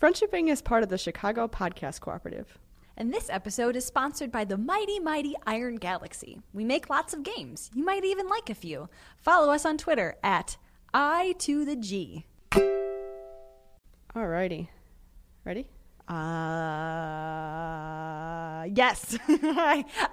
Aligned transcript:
Friendshipping 0.00 0.48
is 0.48 0.60
part 0.60 0.82
of 0.82 0.90
the 0.90 0.98
Chicago 0.98 1.48
Podcast 1.48 2.00
Cooperative. 2.00 2.58
And 2.98 3.14
this 3.14 3.30
episode 3.30 3.76
is 3.76 3.86
sponsored 3.86 4.30
by 4.30 4.44
the 4.44 4.58
mighty, 4.58 4.98
mighty 4.98 5.34
Iron 5.46 5.76
Galaxy. 5.76 6.40
We 6.52 6.64
make 6.64 6.90
lots 6.90 7.14
of 7.14 7.22
games. 7.22 7.70
You 7.74 7.82
might 7.82 8.04
even 8.04 8.28
like 8.28 8.50
a 8.50 8.54
few. 8.54 8.90
Follow 9.16 9.50
us 9.52 9.64
on 9.64 9.78
Twitter 9.78 10.16
at 10.22 10.58
I 10.92 11.34
to 11.38 11.64
the 11.64 11.76
G. 11.76 12.26
Alrighty. 14.14 14.68
Ready? 15.44 15.66
Uh, 16.08 16.14
yes. 18.74 19.16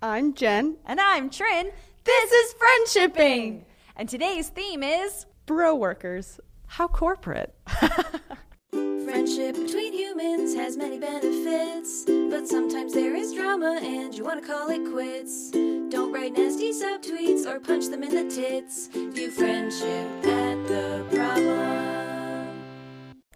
I'm 0.02 0.34
Jenn. 0.34 0.78
and 0.86 1.02
I'm 1.02 1.30
Trin. 1.30 1.72
This 2.06 2.32
is 2.32 2.56
Friendshipping. 2.56 3.64
And 3.98 4.08
today's 4.08 4.48
theme 4.48 4.82
is 4.82 5.26
Bro 5.46 5.76
workers. 5.76 6.40
How 6.68 6.88
corporate. 6.88 7.54
Friendship 8.74 9.56
between 9.56 9.94
humans 9.94 10.56
has 10.56 10.76
many 10.78 10.98
benefits, 10.98 12.06
but 12.06 12.48
sometimes 12.48 12.92
there 12.92 13.16
is 13.16 13.32
drama 13.32 13.80
and 13.84 14.16
you 14.16 14.24
want 14.24 14.42
to 14.42 14.48
call 14.48 14.68
it 14.72 14.84
quits. 14.92 15.52
Don't 15.52 16.12
write 16.12 16.34
nasty 16.34 16.72
subtweets 16.72 17.46
or 17.46 17.60
punch 17.60 17.86
them 17.88 18.02
in 18.02 18.10
the 18.10 18.34
tits. 18.34 18.88
View 18.88 19.30
friendship 19.30 20.26
at 20.26 20.68
the 20.68 21.06
problem. 21.14 22.64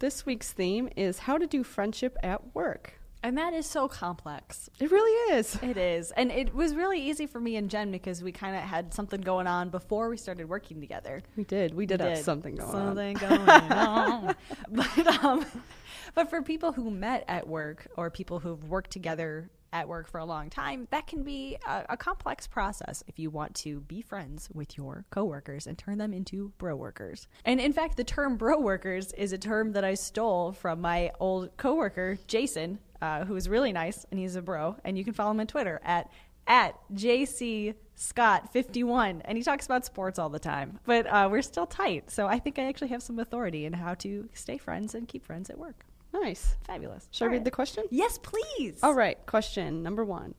This 0.00 0.26
week's 0.26 0.52
theme 0.52 0.88
is 0.96 1.20
how 1.20 1.38
to 1.38 1.46
do 1.46 1.62
friendship 1.62 2.16
at 2.22 2.54
work. 2.54 2.94
And 3.28 3.36
that 3.36 3.52
is 3.52 3.66
so 3.66 3.88
complex. 3.88 4.70
It 4.80 4.90
really 4.90 5.34
is. 5.36 5.58
It 5.60 5.76
is. 5.76 6.12
And 6.12 6.32
it 6.32 6.54
was 6.54 6.74
really 6.74 6.98
easy 6.98 7.26
for 7.26 7.38
me 7.38 7.56
and 7.56 7.68
Jenn 7.68 7.90
because 7.90 8.22
we 8.22 8.32
kind 8.32 8.56
of 8.56 8.62
had 8.62 8.94
something 8.94 9.20
going 9.20 9.46
on 9.46 9.68
before 9.68 10.08
we 10.08 10.16
started 10.16 10.48
working 10.48 10.80
together. 10.80 11.22
We 11.36 11.44
did. 11.44 11.74
We 11.74 11.84
did, 11.84 12.00
have 12.00 12.14
did. 12.14 12.24
something 12.24 12.54
going 12.54 12.70
something 12.70 13.16
on. 13.18 13.20
Something 13.20 13.46
going 13.46 13.72
on. 13.72 14.34
But 14.70 15.22
um, 15.22 15.44
but 16.14 16.30
for 16.30 16.40
people 16.40 16.72
who 16.72 16.90
met 16.90 17.26
at 17.28 17.46
work 17.46 17.86
or 17.98 18.08
people 18.08 18.38
who've 18.38 18.64
worked 18.64 18.92
together 18.92 19.50
at 19.74 19.86
work 19.86 20.08
for 20.08 20.18
a 20.18 20.24
long 20.24 20.48
time, 20.48 20.88
that 20.90 21.06
can 21.06 21.22
be 21.22 21.58
a, 21.66 21.84
a 21.90 21.96
complex 21.98 22.46
process 22.46 23.04
if 23.06 23.18
you 23.18 23.28
want 23.28 23.54
to 23.56 23.80
be 23.80 24.00
friends 24.00 24.48
with 24.54 24.78
your 24.78 25.04
coworkers 25.10 25.66
and 25.66 25.76
turn 25.76 25.98
them 25.98 26.14
into 26.14 26.52
bro 26.56 26.74
workers. 26.74 27.28
And 27.44 27.60
in 27.60 27.72
fact, 27.74 27.98
the 27.98 28.04
term 28.04 28.36
bro 28.36 28.58
workers 28.58 29.12
is 29.12 29.32
a 29.32 29.38
term 29.38 29.72
that 29.72 29.84
I 29.84 29.94
stole 29.94 30.52
from 30.52 30.80
my 30.80 31.12
old 31.20 31.56
coworker 31.56 32.18
Jason, 32.26 32.78
uh, 33.00 33.24
who 33.24 33.36
is 33.36 33.48
really 33.48 33.72
nice 33.72 34.06
and 34.10 34.18
he's 34.18 34.36
a 34.36 34.42
bro. 34.42 34.76
And 34.84 34.96
you 34.98 35.04
can 35.04 35.12
follow 35.12 35.30
him 35.30 35.40
on 35.40 35.46
Twitter 35.46 35.80
at 35.84 36.10
at 36.46 36.76
JC 36.94 37.74
Scott 37.94 38.52
51 38.52 39.20
and 39.26 39.36
he 39.36 39.44
talks 39.44 39.66
about 39.66 39.84
sports 39.84 40.18
all 40.18 40.30
the 40.30 40.38
time. 40.38 40.78
But 40.86 41.06
uh, 41.06 41.28
we're 41.30 41.42
still 41.42 41.66
tight. 41.66 42.10
So 42.10 42.26
I 42.26 42.38
think 42.38 42.58
I 42.58 42.64
actually 42.64 42.88
have 42.88 43.02
some 43.02 43.18
authority 43.18 43.66
in 43.66 43.74
how 43.74 43.94
to 43.94 44.28
stay 44.32 44.56
friends 44.56 44.94
and 44.94 45.06
keep 45.06 45.24
friends 45.26 45.50
at 45.50 45.58
work. 45.58 45.84
Nice. 46.12 46.56
Fabulous. 46.66 47.06
Should 47.10 47.24
I 47.24 47.28
read 47.28 47.36
right. 47.38 47.44
the 47.44 47.50
question? 47.50 47.84
Yes, 47.90 48.18
please. 48.18 48.80
All 48.82 48.94
right, 48.94 49.18
question 49.26 49.82
number 49.82 50.04
one. 50.04 50.34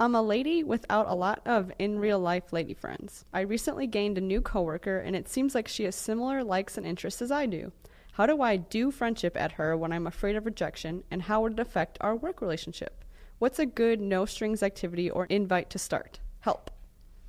I'm 0.00 0.14
a 0.14 0.22
lady 0.22 0.62
without 0.62 1.08
a 1.08 1.14
lot 1.14 1.42
of 1.44 1.72
in 1.80 1.98
real 1.98 2.20
life 2.20 2.52
lady 2.52 2.72
friends. 2.72 3.24
I 3.32 3.40
recently 3.40 3.88
gained 3.88 4.16
a 4.16 4.20
new 4.20 4.40
coworker, 4.40 4.98
and 5.00 5.16
it 5.16 5.28
seems 5.28 5.56
like 5.56 5.66
she 5.66 5.84
has 5.84 5.96
similar 5.96 6.44
likes 6.44 6.78
and 6.78 6.86
interests 6.86 7.20
as 7.20 7.32
I 7.32 7.46
do. 7.46 7.72
How 8.18 8.26
do 8.26 8.42
I 8.42 8.56
do 8.56 8.90
friendship 8.90 9.36
at 9.36 9.52
her 9.52 9.76
when 9.76 9.92
I'm 9.92 10.08
afraid 10.08 10.34
of 10.34 10.44
rejection, 10.44 11.04
and 11.08 11.22
how 11.22 11.42
would 11.42 11.52
it 11.52 11.60
affect 11.60 11.98
our 12.00 12.16
work 12.16 12.40
relationship? 12.40 13.04
What's 13.38 13.60
a 13.60 13.64
good 13.64 14.00
no 14.00 14.24
strings 14.24 14.60
activity 14.60 15.08
or 15.08 15.26
invite 15.26 15.70
to 15.70 15.78
start? 15.78 16.18
Help. 16.40 16.72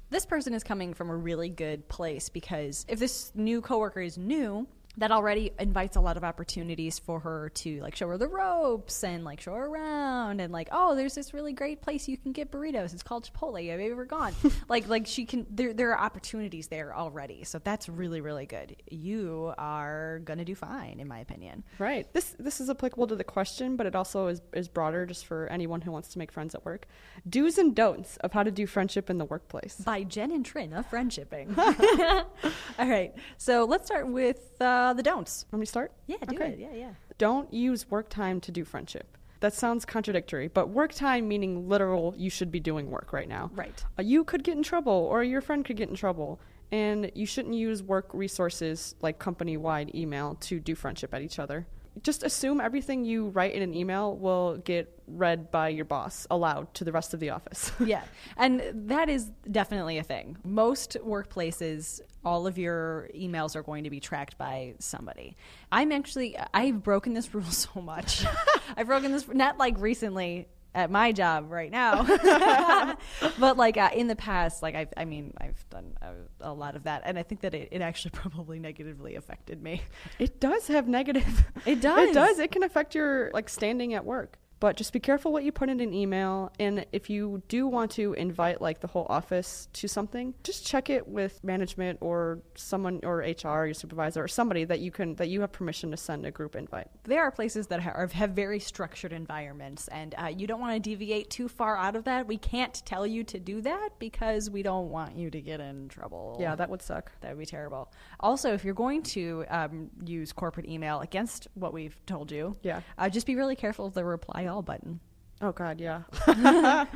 This 0.09 0.25
person 0.25 0.55
is 0.55 0.63
coming 0.63 0.95
from 0.95 1.11
a 1.11 1.15
really 1.15 1.47
good 1.47 1.87
place 1.89 2.27
because 2.27 2.87
if 2.89 2.97
this 2.97 3.31
new 3.35 3.61
coworker 3.61 4.01
is 4.01 4.17
new, 4.17 4.67
that 4.99 5.11
already 5.11 5.51
invites 5.59 5.95
a 5.95 6.01
lot 6.01 6.17
of 6.17 6.23
opportunities 6.23 6.99
for 6.99 7.19
her 7.19 7.49
to 7.49 7.81
like 7.81 7.95
show 7.95 8.07
her 8.07 8.17
the 8.17 8.27
ropes 8.27 9.03
and 9.03 9.23
like 9.23 9.41
show 9.41 9.53
her 9.53 9.65
around 9.65 10.39
and 10.39 10.53
like 10.53 10.69
oh 10.71 10.95
there's 10.95 11.15
this 11.15 11.33
really 11.33 11.53
great 11.53 11.81
place 11.81 12.07
you 12.07 12.17
can 12.17 12.31
get 12.31 12.51
burritos 12.51 12.93
it's 12.93 13.03
called 13.03 13.29
Chipotle 13.31 13.69
have 13.69 13.79
you 13.79 13.91
ever 13.91 14.05
gone 14.05 14.33
like 14.69 14.87
like 14.87 15.07
she 15.07 15.25
can 15.25 15.45
there 15.49 15.73
there 15.73 15.91
are 15.91 15.99
opportunities 15.99 16.67
there 16.67 16.95
already 16.95 17.43
so 17.43 17.59
that's 17.59 17.89
really 17.89 18.21
really 18.21 18.45
good 18.45 18.75
you 18.89 19.53
are 19.57 20.19
gonna 20.25 20.45
do 20.45 20.55
fine 20.55 20.99
in 20.99 21.07
my 21.07 21.19
opinion 21.19 21.63
Right. 21.77 22.11
This 22.13 22.35
this 22.39 22.59
is 22.59 22.69
applicable 22.69 23.07
to 23.07 23.15
the 23.15 23.23
question, 23.23 23.75
but 23.75 23.85
it 23.85 23.95
also 23.95 24.27
is, 24.27 24.41
is 24.53 24.67
broader 24.67 25.05
just 25.05 25.25
for 25.25 25.47
anyone 25.47 25.81
who 25.81 25.91
wants 25.91 26.09
to 26.09 26.19
make 26.19 26.31
friends 26.31 26.53
at 26.53 26.65
work. 26.65 26.87
Do's 27.27 27.57
and 27.57 27.75
don'ts 27.75 28.17
of 28.17 28.33
how 28.33 28.43
to 28.43 28.51
do 28.51 28.67
friendship 28.67 29.09
in 29.09 29.17
the 29.17 29.25
workplace. 29.25 29.75
by 29.77 30.03
Jenn 30.03 30.31
and 30.31 30.45
Trin 30.45 30.73
of 30.73 30.89
Friendshipping. 30.89 31.57
All 32.79 32.87
right, 32.87 33.13
so 33.37 33.65
let's 33.65 33.85
start 33.85 34.07
with 34.07 34.61
uh, 34.61 34.88
the 34.93 35.03
don'ts. 35.03 35.45
Let 35.51 35.59
me 35.59 35.65
start? 35.65 35.91
Yeah, 36.07 36.17
do 36.27 36.35
Okay. 36.35 36.51
it. 36.51 36.59
Yeah, 36.59 36.73
yeah. 36.73 36.91
don't 37.17 37.53
use 37.53 37.89
work 37.91 38.09
time 38.09 38.39
to 38.41 38.51
do 38.51 38.63
friendship. 38.63 39.17
That 39.41 39.53
sounds 39.53 39.85
contradictory, 39.85 40.47
but 40.49 40.69
work 40.69 40.93
time 40.93 41.27
meaning 41.27 41.67
literal, 41.69 42.13
you 42.17 42.29
should 42.29 42.51
be 42.51 42.59
doing 42.59 42.89
work 42.91 43.13
right 43.13 43.27
now. 43.27 43.51
Right. 43.53 43.83
Uh, 43.97 44.01
you 44.03 44.23
could 44.25 44.43
get 44.43 44.57
in 44.57 44.63
trouble, 44.63 44.91
or 44.93 45.23
your 45.23 45.41
friend 45.41 45.63
could 45.63 45.77
get 45.77 45.89
in 45.89 45.95
trouble, 45.95 46.39
and 46.71 47.09
you 47.15 47.25
shouldn't 47.25 47.55
use 47.55 47.81
work 47.81 48.09
resources 48.13 48.95
like 49.01 49.17
company 49.17 49.55
wide 49.57 49.93
email 49.95 50.35
to 50.41 50.59
do 50.59 50.75
friendship 50.75 51.13
at 51.13 51.21
each 51.21 51.39
other. 51.39 51.67
Just 52.01 52.23
assume 52.23 52.61
everything 52.61 53.03
you 53.03 53.29
write 53.29 53.53
in 53.53 53.61
an 53.61 53.73
email 53.73 54.15
will 54.15 54.57
get 54.57 54.99
read 55.07 55.51
by 55.51 55.69
your 55.69 55.85
boss 55.85 56.27
aloud 56.29 56.73
to 56.75 56.83
the 56.83 56.91
rest 56.91 57.13
of 57.13 57.19
the 57.19 57.31
office. 57.31 57.71
yeah, 57.85 58.03
and 58.37 58.61
that 58.73 59.09
is 59.09 59.31
definitely 59.49 59.97
a 59.97 60.03
thing. 60.03 60.37
Most 60.43 60.97
workplaces, 61.03 62.01
all 62.23 62.47
of 62.47 62.57
your 62.57 63.09
emails 63.15 63.55
are 63.55 63.63
going 63.63 63.83
to 63.83 63.89
be 63.89 63.99
tracked 63.99 64.37
by 64.37 64.75
somebody. 64.79 65.35
I'm 65.71 65.91
actually, 65.91 66.37
I've 66.53 66.83
broken 66.83 67.13
this 67.13 67.33
rule 67.33 67.43
so 67.45 67.81
much. 67.81 68.25
I've 68.77 68.87
broken 68.87 69.11
this, 69.11 69.27
not 69.27 69.57
like 69.57 69.79
recently 69.79 70.47
at 70.75 70.91
my 70.91 71.11
job 71.11 71.51
right 71.51 71.71
now, 71.71 72.03
but 73.39 73.57
like 73.57 73.77
uh, 73.77 73.89
in 73.93 74.07
the 74.07 74.15
past, 74.15 74.61
like 74.61 74.75
I've, 74.75 74.93
I 74.95 75.05
mean, 75.05 75.33
I've 75.39 75.63
done 75.69 75.95
a, 76.01 76.51
a 76.51 76.53
lot 76.53 76.75
of 76.75 76.83
that, 76.83 77.03
and 77.05 77.17
I 77.17 77.23
think 77.23 77.41
that 77.41 77.53
it, 77.53 77.69
it 77.71 77.81
actually 77.81 78.11
probably 78.13 78.59
negatively 78.59 79.15
affected 79.15 79.61
me. 79.61 79.81
It 80.19 80.39
does 80.39 80.67
have 80.67 80.87
negative. 80.87 81.45
It 81.65 81.81
does. 81.81 82.09
It 82.09 82.13
does. 82.13 82.39
It 82.39 82.51
can 82.51 82.63
affect 82.63 82.95
your 82.95 83.31
like 83.33 83.49
standing 83.49 83.93
at 83.93 84.05
work. 84.05 84.37
But 84.59 84.75
just 84.75 84.91
be 84.91 84.99
careful 84.99 85.31
what 85.31 85.43
you 85.43 85.51
put 85.51 85.69
in 85.69 85.79
an 85.79 85.93
email. 85.93 86.51
And 86.59 86.85
if 86.91 87.09
you 87.09 87.41
do 87.47 87.65
want 87.67 87.91
to 87.91 88.13
invite 88.13 88.61
like 88.61 88.81
the 88.81 88.87
whole 88.87 89.05
office 89.09 89.69
to 89.73 89.87
something, 89.87 90.33
just 90.43 90.65
check 90.65 90.89
it 90.89 91.07
with 91.07 91.41
management 91.43 91.99
or 92.01 92.39
someone 92.55 92.99
or 93.03 93.19
HR, 93.19 93.65
your 93.65 93.73
supervisor, 93.73 94.23
or 94.23 94.27
somebody 94.27 94.65
that 94.65 94.79
you 94.81 94.91
can 94.91 95.15
that 95.15 95.29
you 95.29 95.41
have 95.41 95.51
permission 95.53 95.91
to 95.91 95.97
send 95.97 96.25
a 96.25 96.31
group 96.31 96.55
invite. 96.55 96.87
there 97.05 97.21
are 97.23 97.31
places 97.31 97.67
that 97.67 97.79
ha- 97.81 98.07
have 98.11 98.31
very 98.31 98.59
structured 98.59 99.13
environments, 99.13 99.87
and 99.89 100.13
uh, 100.21 100.25
you 100.27 100.45
don't 100.45 100.59
want 100.59 100.73
to 100.73 100.79
deviate 100.89 101.29
too 101.29 101.47
far 101.47 101.77
out 101.77 101.95
of 101.95 102.03
that. 102.03 102.27
We 102.27 102.37
can't 102.37 102.81
tell 102.85 103.07
you 103.07 103.23
to 103.25 103.39
do 103.39 103.61
that 103.61 103.89
because 103.99 104.49
we 104.49 104.61
don't 104.61 104.89
want 104.89 105.15
you 105.15 105.29
to 105.31 105.39
get 105.41 105.59
in 105.61 105.87
trouble. 105.87 106.37
Yeah, 106.39 106.55
that 106.55 106.69
would 106.69 106.81
suck. 106.81 107.11
that 107.21 107.29
would 107.29 107.39
be 107.39 107.45
terrible. 107.45 107.91
Also, 108.19 108.53
if 108.53 108.65
you're 108.65 108.73
going 108.73 109.03
to 109.03 109.45
um, 109.49 109.89
use 110.03 110.33
corporate 110.33 110.67
email 110.67 110.99
against 110.99 111.47
what 111.53 111.71
we've 111.73 111.97
told 112.05 112.31
you, 112.31 112.57
Yeah. 112.61 112.81
uh, 112.97 113.07
just 113.09 113.25
be 113.25 113.35
really 113.35 113.55
careful 113.55 113.85
of 113.85 113.93
the 113.93 114.03
reply 114.03 114.45
all 114.49 114.61
button. 114.61 114.99
Oh 115.41 115.53
God, 115.53 115.79
yeah. 115.79 116.03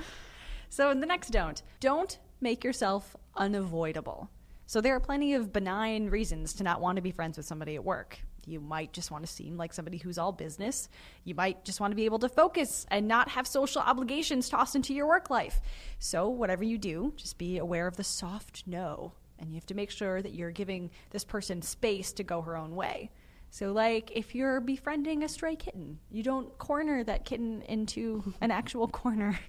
So, 0.73 0.91
the 0.91 1.05
next 1.05 1.29
don't, 1.29 1.61
don't 1.81 2.17
make 2.41 2.63
yourself 2.63 3.15
unavoidable. 3.37 4.31
So, 4.65 4.81
there 4.81 4.95
are 4.95 4.99
plenty 4.99 5.35
of 5.35 5.53
benign 5.53 6.09
reasons 6.09 6.51
to 6.53 6.63
not 6.63 6.81
want 6.81 6.95
to 6.95 7.03
be 7.03 7.11
friends 7.11 7.37
with 7.37 7.45
somebody 7.45 7.75
at 7.75 7.85
work. 7.85 8.17
You 8.47 8.59
might 8.59 8.91
just 8.91 9.11
want 9.11 9.23
to 9.23 9.31
seem 9.31 9.55
like 9.55 9.71
somebody 9.71 9.99
who's 9.99 10.17
all 10.17 10.31
business. 10.31 10.89
You 11.25 11.35
might 11.35 11.63
just 11.63 11.79
want 11.79 11.91
to 11.91 11.95
be 11.95 12.05
able 12.05 12.17
to 12.17 12.27
focus 12.27 12.87
and 12.89 13.07
not 13.07 13.29
have 13.29 13.45
social 13.45 13.83
obligations 13.83 14.49
tossed 14.49 14.75
into 14.75 14.95
your 14.95 15.07
work 15.07 15.29
life. 15.29 15.61
So, 15.99 16.27
whatever 16.27 16.63
you 16.63 16.79
do, 16.79 17.13
just 17.17 17.37
be 17.37 17.59
aware 17.59 17.85
of 17.85 17.95
the 17.95 18.03
soft 18.03 18.63
no. 18.65 19.13
And 19.37 19.51
you 19.51 19.57
have 19.57 19.67
to 19.67 19.75
make 19.75 19.91
sure 19.91 20.23
that 20.23 20.33
you're 20.33 20.49
giving 20.49 20.89
this 21.11 21.23
person 21.23 21.61
space 21.61 22.13
to 22.13 22.23
go 22.23 22.41
her 22.41 22.57
own 22.57 22.73
way. 22.73 23.11
So, 23.55 23.71
like, 23.71 24.09
if 24.15 24.33
you're 24.33 24.59
befriending 24.59 25.21
a 25.23 25.29
stray 25.29 25.55
kitten, 25.55 25.99
you 26.09 26.23
don't 26.23 26.57
corner 26.57 27.03
that 27.03 27.23
kitten 27.23 27.61
into 27.61 28.33
an 28.41 28.49
actual 28.59 28.87
corner 28.87 29.39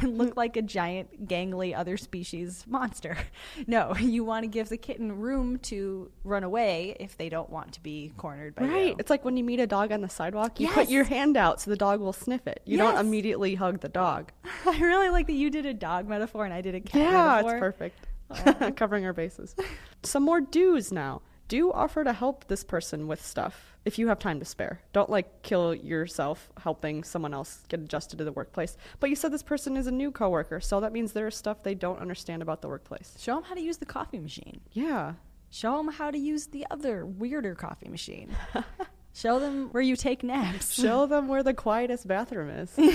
and 0.00 0.16
look 0.16 0.34
like 0.34 0.56
a 0.56 0.62
giant, 0.62 1.28
gangly 1.28 1.76
other 1.76 1.98
species 1.98 2.64
monster. 2.66 3.18
No, 3.66 3.94
you 3.96 4.24
want 4.24 4.44
to 4.44 4.46
give 4.48 4.70
the 4.70 4.78
kitten 4.78 5.18
room 5.20 5.58
to 5.58 6.10
run 6.24 6.42
away 6.42 6.96
if 6.98 7.18
they 7.18 7.28
don't 7.28 7.50
want 7.50 7.72
to 7.74 7.82
be 7.82 8.12
cornered 8.16 8.54
by 8.54 8.64
Right. 8.64 8.86
you. 8.88 8.96
It's 8.98 9.10
like 9.10 9.26
when 9.26 9.36
you 9.36 9.44
meet 9.44 9.60
a 9.60 9.66
dog 9.66 9.92
on 9.92 10.00
the 10.00 10.08
sidewalk, 10.08 10.58
you 10.58 10.68
put 10.68 10.88
your 10.88 11.04
hand 11.04 11.36
out 11.36 11.60
so 11.60 11.70
the 11.70 11.76
dog 11.76 12.00
will 12.00 12.14
sniff 12.14 12.46
it. 12.46 12.62
You 12.64 12.78
Yes. 12.78 12.92
don't 12.94 13.06
immediately 13.06 13.56
hug 13.56 13.80
the 13.80 13.90
dog. 13.90 14.32
I 14.66 14.78
really 14.80 15.10
like 15.10 15.26
that 15.26 15.34
you 15.34 15.50
did 15.50 15.66
a 15.66 15.74
dog 15.74 16.08
metaphor 16.08 16.46
and 16.46 16.54
I 16.54 16.62
did 16.62 16.74
a 16.74 16.80
cat 16.80 17.02
Yeah, 17.02 17.42
metaphor. 17.42 17.56
it's 17.56 17.60
perfect. 17.60 18.76
Covering 18.78 19.04
our 19.04 19.12
bases. 19.12 19.54
Some 20.02 20.22
more 20.22 20.40
do's 20.40 20.90
now. 20.90 21.20
Do 21.50 21.72
offer 21.72 22.04
to 22.04 22.12
help 22.12 22.46
this 22.46 22.62
person 22.62 23.08
with 23.08 23.26
stuff 23.26 23.76
if 23.84 23.98
you 23.98 24.06
have 24.06 24.20
time 24.20 24.38
to 24.38 24.44
spare. 24.44 24.80
Don't 24.92 25.10
like 25.10 25.42
kill 25.42 25.74
yourself 25.74 26.48
helping 26.62 27.02
someone 27.02 27.34
else 27.34 27.64
get 27.68 27.80
adjusted 27.80 28.18
to 28.18 28.24
the 28.24 28.30
workplace. 28.30 28.76
But 29.00 29.10
you 29.10 29.16
said 29.16 29.32
this 29.32 29.42
person 29.42 29.76
is 29.76 29.88
a 29.88 29.90
new 29.90 30.12
coworker, 30.12 30.60
so 30.60 30.78
that 30.80 30.92
means 30.92 31.12
there 31.12 31.26
is 31.26 31.34
stuff 31.34 31.64
they 31.64 31.74
don't 31.74 31.98
understand 31.98 32.40
about 32.40 32.62
the 32.62 32.68
workplace. 32.68 33.16
Show 33.18 33.34
them 33.34 33.42
how 33.44 33.54
to 33.56 33.60
use 33.60 33.78
the 33.78 33.84
coffee 33.86 34.20
machine. 34.20 34.60
Yeah. 34.72 35.14
Show 35.50 35.76
them 35.78 35.88
how 35.88 36.12
to 36.12 36.18
use 36.18 36.46
the 36.46 36.64
other 36.70 37.04
weirder 37.04 37.56
coffee 37.56 37.88
machine. 37.88 38.30
Show 39.12 39.40
them 39.40 39.70
where 39.72 39.82
you 39.82 39.96
take 39.96 40.22
naps. 40.22 40.72
Show 40.72 41.06
them 41.12 41.26
where 41.26 41.42
the 41.42 41.52
quietest 41.54 42.06
bathroom 42.06 42.48
is. 42.50 42.72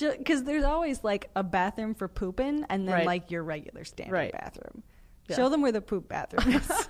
Because 0.00 0.44
there's 0.44 0.64
always 0.64 1.02
like 1.02 1.30
a 1.34 1.42
bathroom 1.42 1.94
for 1.94 2.06
pooping 2.08 2.64
and 2.70 2.86
then 2.86 2.94
Right. 2.94 3.06
like 3.06 3.30
your 3.32 3.42
regular 3.42 3.84
standard 3.84 4.12
Right. 4.12 4.32
bathroom. 4.32 4.82
Yeah. 5.28 5.36
Show 5.36 5.48
them 5.48 5.60
where 5.60 5.72
the 5.72 5.80
poop 5.82 6.08
bathroom 6.08 6.54
is. 6.54 6.88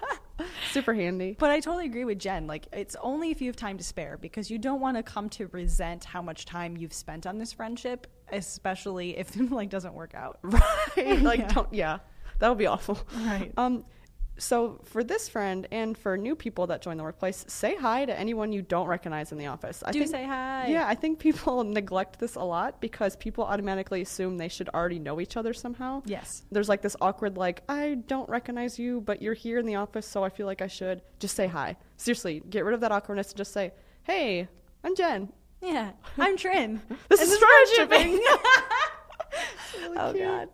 Super 0.72 0.94
handy. 0.94 1.36
but 1.38 1.50
I 1.50 1.60
totally 1.60 1.86
agree 1.86 2.04
with 2.04 2.18
Jenn. 2.18 2.46
Like, 2.46 2.66
it's 2.72 2.96
only 3.02 3.30
if 3.30 3.40
you 3.40 3.48
have 3.48 3.56
time 3.56 3.78
to 3.78 3.84
spare 3.84 4.16
because 4.18 4.50
you 4.50 4.58
don't 4.58 4.80
want 4.80 4.96
to 4.96 5.02
come 5.02 5.28
to 5.30 5.46
resent 5.48 6.04
how 6.04 6.22
much 6.22 6.44
time 6.44 6.76
you've 6.76 6.92
spent 6.92 7.26
on 7.26 7.38
this 7.38 7.52
friendship, 7.52 8.06
especially 8.32 9.16
if 9.18 9.36
it 9.40 9.50
like 9.50 9.70
doesn't 9.70 9.94
work 9.94 10.14
out. 10.14 10.38
Right? 10.42 11.22
Like, 11.22 11.40
Yeah. 11.40 11.48
don't, 11.48 11.72
yeah, 11.74 11.98
that 12.38 12.48
would 12.48 12.58
be 12.58 12.66
awful. 12.66 12.98
Right. 13.16 13.52
Um, 13.56 13.84
so 14.38 14.80
for 14.84 15.02
this 15.04 15.28
friend 15.28 15.66
and 15.70 15.96
for 15.98 16.16
new 16.16 16.34
people 16.36 16.66
that 16.68 16.80
join 16.82 16.96
the 16.96 17.02
workplace, 17.02 17.44
say 17.48 17.74
hi 17.76 18.04
to 18.04 18.18
anyone 18.18 18.52
you 18.52 18.62
don't 18.62 18.86
recognize 18.86 19.32
in 19.32 19.38
the 19.38 19.46
office. 19.46 19.82
I 19.84 19.90
Do 19.92 19.98
think, 19.98 20.10
say 20.10 20.24
hi. 20.24 20.68
Yeah, 20.68 20.86
I 20.86 20.94
think 20.94 21.18
people 21.18 21.64
neglect 21.78 22.18
this 22.18 22.36
a 22.36 22.42
lot 22.42 22.80
because 22.80 23.16
people 23.16 23.44
automatically 23.44 24.00
assume 24.02 24.38
they 24.38 24.48
should 24.48 24.68
already 24.70 24.98
know 24.98 25.20
each 25.20 25.36
other 25.36 25.52
somehow. 25.52 26.02
Yes. 26.06 26.44
There's 26.52 26.68
like 26.68 26.82
this 26.82 26.96
awkward, 27.00 27.36
like, 27.36 27.62
I 27.68 27.96
don't 28.06 28.28
recognize 28.28 28.78
you, 28.78 29.00
but 29.00 29.20
you're 29.20 29.34
here 29.34 29.58
in 29.58 29.66
the 29.66 29.74
office, 29.76 30.06
so 30.06 30.22
I 30.24 30.28
feel 30.28 30.46
like 30.46 30.62
I 30.62 30.68
should. 30.68 31.02
Just 31.18 31.34
say 31.36 31.46
hi. 31.48 31.76
Seriously, 31.96 32.42
get 32.48 32.64
rid 32.64 32.74
of 32.74 32.80
that 32.80 32.92
awkwardness 32.92 33.30
and 33.30 33.36
just 33.38 33.52
say, 33.52 33.72
hey, 34.04 34.48
I'm 34.84 34.94
Jenn. 34.94 35.32
Yeah. 35.60 35.90
I'm 36.16 36.36
Trin. 36.36 36.80
This 37.08 37.20
And 37.20 37.28
is 37.30 37.38
friendshipping. 37.38 38.18
oh, 39.96 40.12
God. 40.12 40.48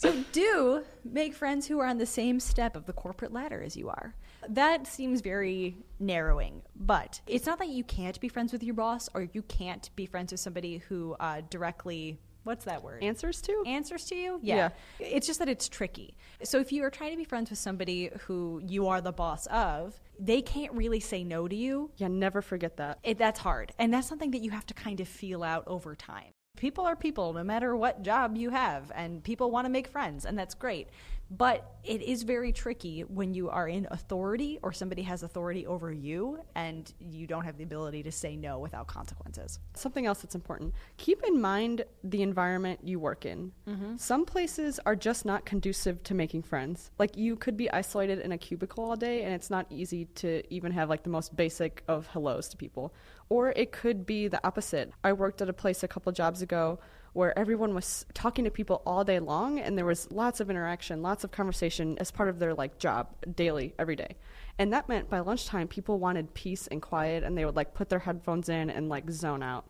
So 0.00 0.24
do 0.32 0.82
make 1.04 1.34
friends 1.34 1.66
who 1.66 1.78
are 1.78 1.84
on 1.84 1.98
the 1.98 2.06
same 2.06 2.40
step 2.40 2.74
of 2.74 2.86
the 2.86 2.92
corporate 2.94 3.34
ladder 3.34 3.62
as 3.62 3.76
you 3.76 3.90
are. 3.90 4.14
That 4.48 4.86
seems 4.86 5.20
very 5.20 5.76
narrowing, 5.98 6.62
but 6.74 7.20
it's 7.26 7.44
not 7.44 7.58
that 7.58 7.68
you 7.68 7.84
can't 7.84 8.18
be 8.18 8.26
friends 8.28 8.50
with 8.50 8.62
your 8.62 8.72
boss 8.72 9.10
or 9.12 9.28
you 9.34 9.42
can't 9.42 9.94
be 9.96 10.06
friends 10.06 10.32
with 10.32 10.40
somebody 10.40 10.78
who 10.78 11.16
uh, 11.20 11.42
directly. 11.50 12.18
What's 12.44 12.64
that 12.64 12.82
word? 12.82 13.04
Answers 13.04 13.42
to? 13.42 13.62
answers 13.66 14.06
to 14.06 14.14
you. 14.14 14.40
Yeah. 14.42 14.70
It's 14.98 15.26
just 15.26 15.38
that 15.38 15.50
it's 15.50 15.68
tricky. 15.68 16.16
So 16.44 16.58
if 16.60 16.72
you 16.72 16.82
are 16.84 16.90
trying 16.90 17.10
to 17.10 17.18
be 17.18 17.24
friends 17.24 17.50
with 17.50 17.58
somebody 17.58 18.10
who 18.20 18.62
you 18.66 18.88
are 18.88 19.02
the 19.02 19.12
boss 19.12 19.44
of, 19.48 20.00
they 20.18 20.40
can't 20.40 20.72
really 20.72 21.00
say 21.00 21.24
no 21.24 21.46
to 21.46 21.54
you. 21.54 21.90
Yeah, 21.98 22.08
never 22.08 22.40
forget 22.40 22.78
that. 22.78 23.00
It, 23.04 23.18
that's 23.18 23.40
hard. 23.40 23.74
And 23.78 23.92
that's 23.92 24.08
something 24.08 24.30
that 24.30 24.40
you 24.40 24.50
have 24.52 24.64
to 24.64 24.72
kind 24.72 24.98
of 25.00 25.08
feel 25.08 25.42
out 25.42 25.64
over 25.66 25.94
time. 25.94 26.32
People 26.60 26.84
are 26.84 26.94
people, 26.94 27.32
no 27.32 27.42
matter 27.42 27.74
what 27.74 28.02
job 28.02 28.36
you 28.36 28.50
have, 28.50 28.92
and 28.94 29.24
people 29.24 29.50
want 29.50 29.64
to 29.64 29.70
make 29.70 29.88
friends, 29.88 30.26
and 30.26 30.38
that's 30.38 30.54
great. 30.54 30.88
But 31.30 31.76
it 31.84 32.02
is 32.02 32.24
very 32.24 32.52
tricky 32.52 33.02
when 33.02 33.34
you 33.34 33.50
are 33.50 33.68
in 33.68 33.86
authority 33.90 34.58
or 34.62 34.72
somebody 34.72 35.02
has 35.02 35.22
authority 35.22 35.66
over 35.66 35.92
you 35.92 36.40
and 36.56 36.92
you 36.98 37.26
don't 37.26 37.44
have 37.44 37.56
the 37.56 37.62
ability 37.62 38.02
to 38.02 38.12
say 38.12 38.36
no 38.36 38.58
without 38.58 38.88
consequences. 38.88 39.60
Something 39.74 40.06
else 40.06 40.22
that's 40.22 40.34
important 40.34 40.74
keep 40.96 41.22
in 41.22 41.40
mind 41.40 41.84
the 42.02 42.22
environment 42.22 42.80
you 42.82 42.98
work 42.98 43.24
in. 43.24 43.52
Mm-hmm. 43.68 43.96
Some 43.96 44.24
places 44.24 44.80
are 44.84 44.96
just 44.96 45.24
not 45.24 45.44
conducive 45.44 46.02
to 46.04 46.14
making 46.14 46.42
friends. 46.42 46.90
Like, 46.98 47.16
you 47.16 47.36
could 47.36 47.56
be 47.56 47.70
isolated 47.70 48.18
in 48.20 48.32
a 48.32 48.38
cubicle 48.38 48.84
all 48.84 48.96
day, 48.96 49.22
and 49.22 49.32
it's 49.32 49.50
not 49.50 49.66
easy 49.70 50.06
to 50.16 50.42
even 50.52 50.72
have 50.72 50.88
like 50.88 51.02
the 51.02 51.10
most 51.10 51.34
basic 51.36 51.82
of 51.88 52.06
hellos 52.08 52.48
to 52.48 52.56
people. 52.56 52.92
Or 53.28 53.50
it 53.50 53.72
could 53.72 54.04
be 54.04 54.28
the 54.28 54.44
opposite. 54.44 54.92
I 55.04 55.12
worked 55.12 55.40
at 55.40 55.48
a 55.48 55.52
place 55.52 55.82
a 55.82 55.88
couple 55.88 56.10
jobs 56.12 56.42
ago 56.42 56.80
where 57.12 57.36
everyone 57.38 57.74
was 57.74 58.06
talking 58.14 58.44
to 58.44 58.50
people 58.50 58.82
all 58.86 59.04
day 59.04 59.18
long 59.18 59.58
and 59.58 59.76
there 59.76 59.84
was 59.84 60.10
lots 60.10 60.40
of 60.40 60.50
interaction, 60.50 61.02
lots 61.02 61.24
of 61.24 61.30
conversation 61.30 61.96
as 61.98 62.10
part 62.10 62.28
of 62.28 62.38
their 62.38 62.54
like 62.54 62.78
job 62.78 63.08
daily 63.34 63.74
every 63.78 63.96
day. 63.96 64.16
And 64.58 64.72
that 64.72 64.88
meant 64.88 65.08
by 65.08 65.20
lunchtime 65.20 65.68
people 65.68 65.98
wanted 65.98 66.34
peace 66.34 66.66
and 66.66 66.82
quiet 66.82 67.24
and 67.24 67.36
they 67.36 67.44
would 67.44 67.56
like 67.56 67.74
put 67.74 67.88
their 67.88 67.98
headphones 67.98 68.48
in 68.48 68.70
and 68.70 68.88
like 68.88 69.10
zone 69.10 69.42
out. 69.42 69.66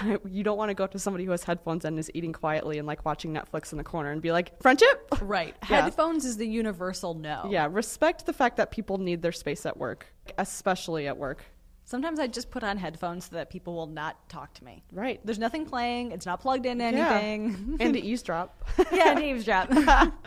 you 0.28 0.42
don't 0.42 0.56
want 0.56 0.70
to 0.70 0.74
go 0.74 0.86
to 0.86 0.98
somebody 0.98 1.24
who 1.24 1.30
has 1.30 1.44
headphones 1.44 1.84
and 1.84 1.98
is 1.98 2.10
eating 2.14 2.32
quietly 2.32 2.78
and 2.78 2.86
like 2.86 3.04
watching 3.04 3.32
Netflix 3.32 3.72
in 3.72 3.78
the 3.78 3.84
corner 3.84 4.10
and 4.10 4.22
be 4.22 4.32
like, 4.32 4.60
"Friendship?" 4.60 5.08
Right. 5.22 5.54
Yeah. 5.68 5.82
Headphones 5.82 6.24
is 6.24 6.36
the 6.36 6.46
universal 6.46 7.14
no. 7.14 7.48
Yeah, 7.50 7.68
respect 7.70 8.26
the 8.26 8.32
fact 8.32 8.56
that 8.56 8.70
people 8.70 8.98
need 8.98 9.22
their 9.22 9.32
space 9.32 9.64
at 9.66 9.76
work, 9.76 10.06
especially 10.38 11.06
at 11.06 11.16
work. 11.16 11.44
Sometimes 11.84 12.18
I 12.18 12.26
just 12.26 12.50
put 12.50 12.62
on 12.62 12.78
headphones 12.78 13.26
so 13.26 13.36
that 13.36 13.50
people 13.50 13.74
will 13.74 13.86
not 13.86 14.28
talk 14.28 14.54
to 14.54 14.64
me. 14.64 14.82
Right. 14.92 15.20
There's 15.24 15.38
nothing 15.38 15.66
playing. 15.66 16.12
It's 16.12 16.26
not 16.26 16.40
plugged 16.40 16.64
into 16.66 16.84
Yeah. 16.84 17.12
anything. 17.18 17.76
and 17.80 17.92
to 17.94 18.00
eavesdrop. 18.00 18.68
yeah, 18.92 19.16
an 19.16 19.22
eavesdrop. 19.22 19.70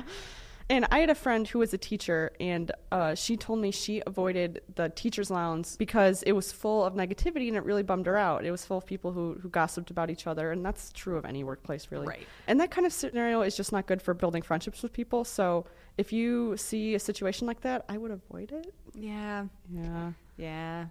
And 0.67 0.87
I 0.89 0.97
had 0.97 1.11
a 1.11 1.15
friend 1.15 1.47
who 1.47 1.59
was 1.59 1.75
a 1.75 1.77
teacher, 1.77 2.31
and 2.39 2.71
uh, 2.91 3.13
she 3.13 3.37
told 3.37 3.59
me 3.59 3.69
she 3.69 4.01
avoided 4.07 4.63
the 4.73 4.89
teacher's 4.89 5.29
lounge 5.29 5.77
because 5.77 6.23
it 6.23 6.31
was 6.31 6.51
full 6.51 6.83
of 6.83 6.95
negativity 6.95 7.47
and 7.49 7.55
it 7.55 7.63
really 7.63 7.83
bummed 7.83 8.07
her 8.07 8.17
out. 8.17 8.43
It 8.45 8.49
was 8.49 8.65
full 8.65 8.79
of 8.79 8.83
people 8.87 9.11
who, 9.11 9.37
who 9.43 9.49
gossiped 9.49 9.91
about 9.91 10.09
each 10.09 10.25
other, 10.25 10.51
and 10.51 10.65
that's 10.65 10.91
true 10.91 11.17
of 11.17 11.25
any 11.25 11.43
workplace, 11.43 11.89
really. 11.91 12.07
Right. 12.07 12.27
And 12.47 12.59
that 12.61 12.71
kind 12.71 12.87
of 12.87 12.93
scenario 12.93 13.43
is 13.43 13.55
just 13.55 13.71
not 13.71 13.85
good 13.85 14.01
for 14.01 14.15
building 14.15 14.41
friendships 14.41 14.81
with 14.81 14.91
people. 14.91 15.23
So 15.23 15.65
if 15.99 16.11
you 16.11 16.57
see 16.57 16.95
a 16.95 16.99
situation 16.99 17.45
like 17.45 17.61
that, 17.61 17.85
I 17.87 17.99
would 17.99 18.09
avoid 18.09 18.51
it. 18.51 18.73
yeah. 18.95 19.45
Yeah. 19.71 20.13
Yeah. 20.37 20.87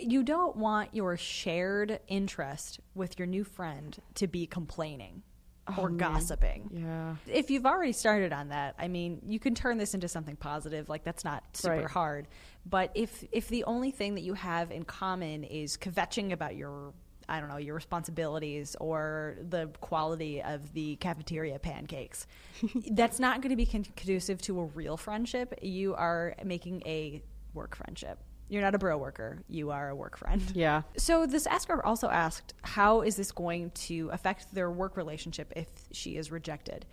You 0.00 0.22
don't 0.22 0.56
want 0.56 0.94
your 0.94 1.16
shared 1.16 2.00
interest 2.08 2.80
with 2.94 3.18
your 3.18 3.26
new 3.26 3.44
friend 3.44 3.96
to 4.16 4.26
be 4.26 4.46
complaining 4.46 5.22
oh, 5.68 5.74
or 5.78 5.86
Oh, 5.86 5.88
man. 5.90 5.96
gossiping. 5.98 6.70
Yeah. 6.74 7.14
If 7.32 7.50
you've 7.50 7.66
already 7.66 7.92
started 7.92 8.32
on 8.32 8.48
that, 8.48 8.74
I 8.78 8.88
mean, 8.88 9.20
you 9.26 9.38
can 9.38 9.54
turn 9.54 9.78
this 9.78 9.94
into 9.94 10.08
something 10.08 10.36
positive. 10.36 10.88
Like 10.88 11.04
that's 11.04 11.24
not 11.24 11.44
super 11.56 11.76
Right. 11.76 11.86
hard. 11.90 12.28
But 12.66 12.90
if 12.94 13.24
if 13.32 13.48
the 13.48 13.64
only 13.64 13.90
thing 13.92 14.14
that 14.16 14.22
you 14.22 14.34
have 14.34 14.70
in 14.72 14.84
common 14.84 15.44
is 15.44 15.76
kvetching 15.76 16.32
about 16.32 16.56
your 16.56 16.92
I 17.30 17.40
don't 17.40 17.50
know, 17.50 17.58
your 17.58 17.74
responsibilities 17.74 18.74
or 18.80 19.36
the 19.50 19.68
quality 19.82 20.42
of 20.42 20.72
the 20.72 20.96
cafeteria 20.96 21.58
pancakes. 21.58 22.26
That's 22.90 23.20
not 23.20 23.42
going 23.42 23.50
to 23.50 23.56
be 23.56 23.66
con- 23.66 23.84
conducive 23.96 24.40
to 24.42 24.58
a 24.60 24.64
real 24.64 24.96
friendship. 24.96 25.52
You 25.60 25.94
are 25.94 26.34
making 26.42 26.82
a 26.86 27.22
work 27.52 27.76
friendship. 27.76 28.18
You're 28.48 28.62
not 28.62 28.74
a 28.74 28.78
bro 28.78 28.96
worker. 28.96 29.42
You 29.48 29.70
are 29.70 29.90
a 29.90 29.94
work 29.94 30.16
friend. 30.16 30.42
Yeah. 30.54 30.82
So 30.96 31.26
this 31.26 31.46
asker 31.46 31.84
also 31.84 32.08
asked, 32.08 32.54
how 32.62 33.02
is 33.02 33.16
this 33.16 33.30
going 33.30 33.70
to 33.72 34.08
affect 34.12 34.54
their 34.54 34.70
work 34.70 34.96
relationship 34.96 35.52
if 35.54 35.68
she 35.92 36.16
is 36.16 36.30
rejected? 36.30 36.86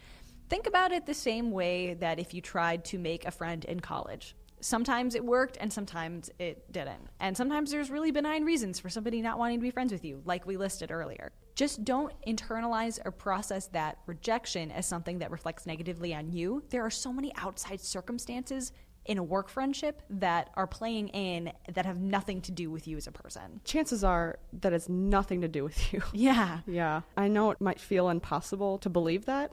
Think 0.50 0.68
about 0.68 0.92
it 0.92 1.06
the 1.06 1.14
same 1.14 1.52
way 1.52 1.96
that 1.96 2.20
if 2.20 2.34
you 2.34 2.42
tried 2.42 2.86
to 2.86 3.00
make 3.00 3.26
a 3.26 3.32
friend 3.32 3.64
in 3.66 3.80
college. 3.80 4.36
Sometimes 4.62 5.16
it 5.16 5.24
worked 5.24 5.58
and 5.60 5.72
sometimes 5.72 6.30
it 6.40 6.72
didn't. 6.72 7.10
And 7.20 7.36
sometimes 7.36 7.72
there's 7.72 7.90
really 7.90 8.12
benign 8.12 8.44
reasons 8.44 8.80
for 8.80 8.90
somebody 8.90 9.22
not 9.22 9.38
wanting 9.38 9.60
to 9.60 9.64
be 9.64 9.72
friends 9.72 9.92
with 9.92 10.04
you, 10.04 10.22
like 10.26 10.46
we 10.46 10.58
listed 10.58 10.92
earlier. 10.92 11.32
Just 11.56 11.86
don't 11.86 12.14
internalize 12.28 13.00
or 13.06 13.12
process 13.12 13.68
that 13.68 14.00
rejection 14.08 14.72
as 14.72 14.86
something 14.86 15.20
that 15.20 15.32
reflects 15.32 15.66
negatively 15.66 16.14
on 16.14 16.32
you. 16.32 16.64
There 16.70 16.84
are 16.84 16.90
so 16.90 17.14
many 17.14 17.34
outside 17.38 17.80
circumstances 17.80 18.72
in 19.06 19.18
a 19.18 19.24
work 19.24 19.50
friendship 19.50 20.02
that 20.10 20.50
are 20.56 20.68
playing 20.68 21.10
in 21.10 21.52
that 21.74 21.86
have 21.86 22.00
nothing 22.00 22.42
to 22.42 22.52
do 22.52 22.72
with 22.72 22.88
you 22.88 22.98
as 22.98 23.08
a 23.08 23.12
person. 23.12 23.62
Chances 23.64 24.04
are 24.04 24.40
that 24.62 24.74
it's 24.74 24.90
nothing 24.90 25.42
to 25.42 25.48
do 25.48 25.64
with 25.64 25.94
you. 25.94 26.02
Yeah. 26.14 26.60
Yeah. 26.66 27.02
I 27.16 27.28
know 27.28 27.52
it 27.52 27.62
might 27.62 27.80
feel 27.80 28.10
impossible 28.10 28.78
to 28.80 28.90
believe 28.90 29.26
that, 29.26 29.52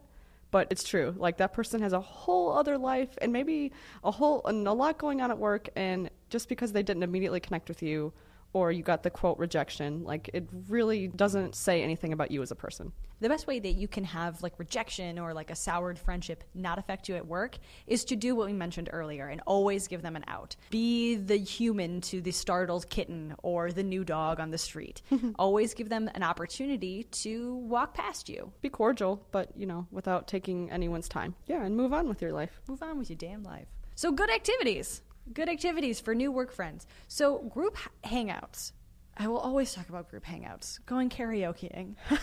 but 0.50 0.68
it's 0.70 0.84
true. 0.84 1.14
Like 1.18 1.36
that 1.38 1.52
person 1.52 1.82
has 1.82 1.92
a 1.92 2.00
whole 2.00 2.52
other 2.52 2.78
life 2.78 3.10
and 3.20 3.32
maybe 3.32 3.72
a 4.04 4.10
whole 4.10 4.42
and 4.46 4.66
a 4.66 4.72
lot 4.72 4.96
going 4.98 5.20
on 5.20 5.30
at 5.30 5.38
work 5.38 5.68
and 5.76 6.08
just 6.30 6.48
because 6.48 6.72
they 6.72 6.82
didn't 6.82 7.02
immediately 7.02 7.40
connect 7.40 7.68
with 7.68 7.82
you 7.82 8.12
or 8.52 8.70
you 8.70 8.82
got 8.82 9.02
the 9.02 9.10
quote 9.10 9.38
rejection, 9.38 10.04
like 10.04 10.30
it 10.32 10.48
really 10.68 11.08
doesn't 11.08 11.54
say 11.54 11.82
anything 11.82 12.12
about 12.12 12.30
you 12.30 12.42
as 12.42 12.50
a 12.50 12.54
person. 12.54 12.92
The 13.20 13.28
best 13.28 13.46
way 13.46 13.60
that 13.60 13.72
you 13.72 13.86
can 13.86 14.04
have 14.04 14.42
like 14.42 14.58
rejection 14.58 15.18
or 15.18 15.32
like 15.32 15.50
a 15.50 15.54
soured 15.54 15.98
friendship 15.98 16.42
not 16.54 16.78
affect 16.78 17.08
you 17.08 17.14
at 17.14 17.26
work 17.26 17.56
is 17.86 18.04
to 18.06 18.16
do 18.16 18.34
what 18.34 18.46
we 18.46 18.52
mentioned 18.52 18.90
earlier 18.92 19.28
and 19.28 19.40
always 19.46 19.86
give 19.86 20.02
them 20.02 20.16
an 20.16 20.24
out. 20.26 20.56
Be 20.70 21.14
the 21.14 21.36
human 21.36 22.00
to 22.02 22.20
the 22.20 22.32
startled 22.32 22.90
kitten 22.90 23.34
or 23.42 23.70
the 23.70 23.84
new 23.84 24.04
dog 24.04 24.40
on 24.40 24.50
the 24.50 24.58
street. 24.58 25.02
always 25.38 25.72
give 25.72 25.88
them 25.88 26.10
an 26.14 26.22
opportunity 26.22 27.04
to 27.04 27.54
walk 27.54 27.94
past 27.94 28.28
you. 28.28 28.52
Be 28.60 28.68
cordial, 28.68 29.24
but 29.30 29.50
you 29.56 29.66
know, 29.66 29.86
without 29.90 30.26
taking 30.26 30.70
anyone's 30.70 31.08
time. 31.08 31.34
Yeah, 31.46 31.64
and 31.64 31.76
move 31.76 31.92
on 31.92 32.08
with 32.08 32.20
your 32.20 32.32
life. 32.32 32.60
Move 32.68 32.82
on 32.82 32.98
with 32.98 33.08
your 33.08 33.16
damn 33.16 33.44
life. 33.44 33.68
So, 33.94 34.10
good 34.10 34.30
activities. 34.30 35.02
Good 35.32 35.48
activities 35.48 36.00
for 36.00 36.14
new 36.14 36.32
work 36.32 36.52
friends. 36.52 36.86
So, 37.08 37.38
group 37.42 37.76
hangouts. 38.04 38.72
I 39.16 39.28
will 39.28 39.38
always 39.38 39.72
talk 39.74 39.88
about 39.90 40.08
group 40.10 40.24
hangouts. 40.24 40.78
Going 40.86 41.10
karaokeing. 41.10 41.94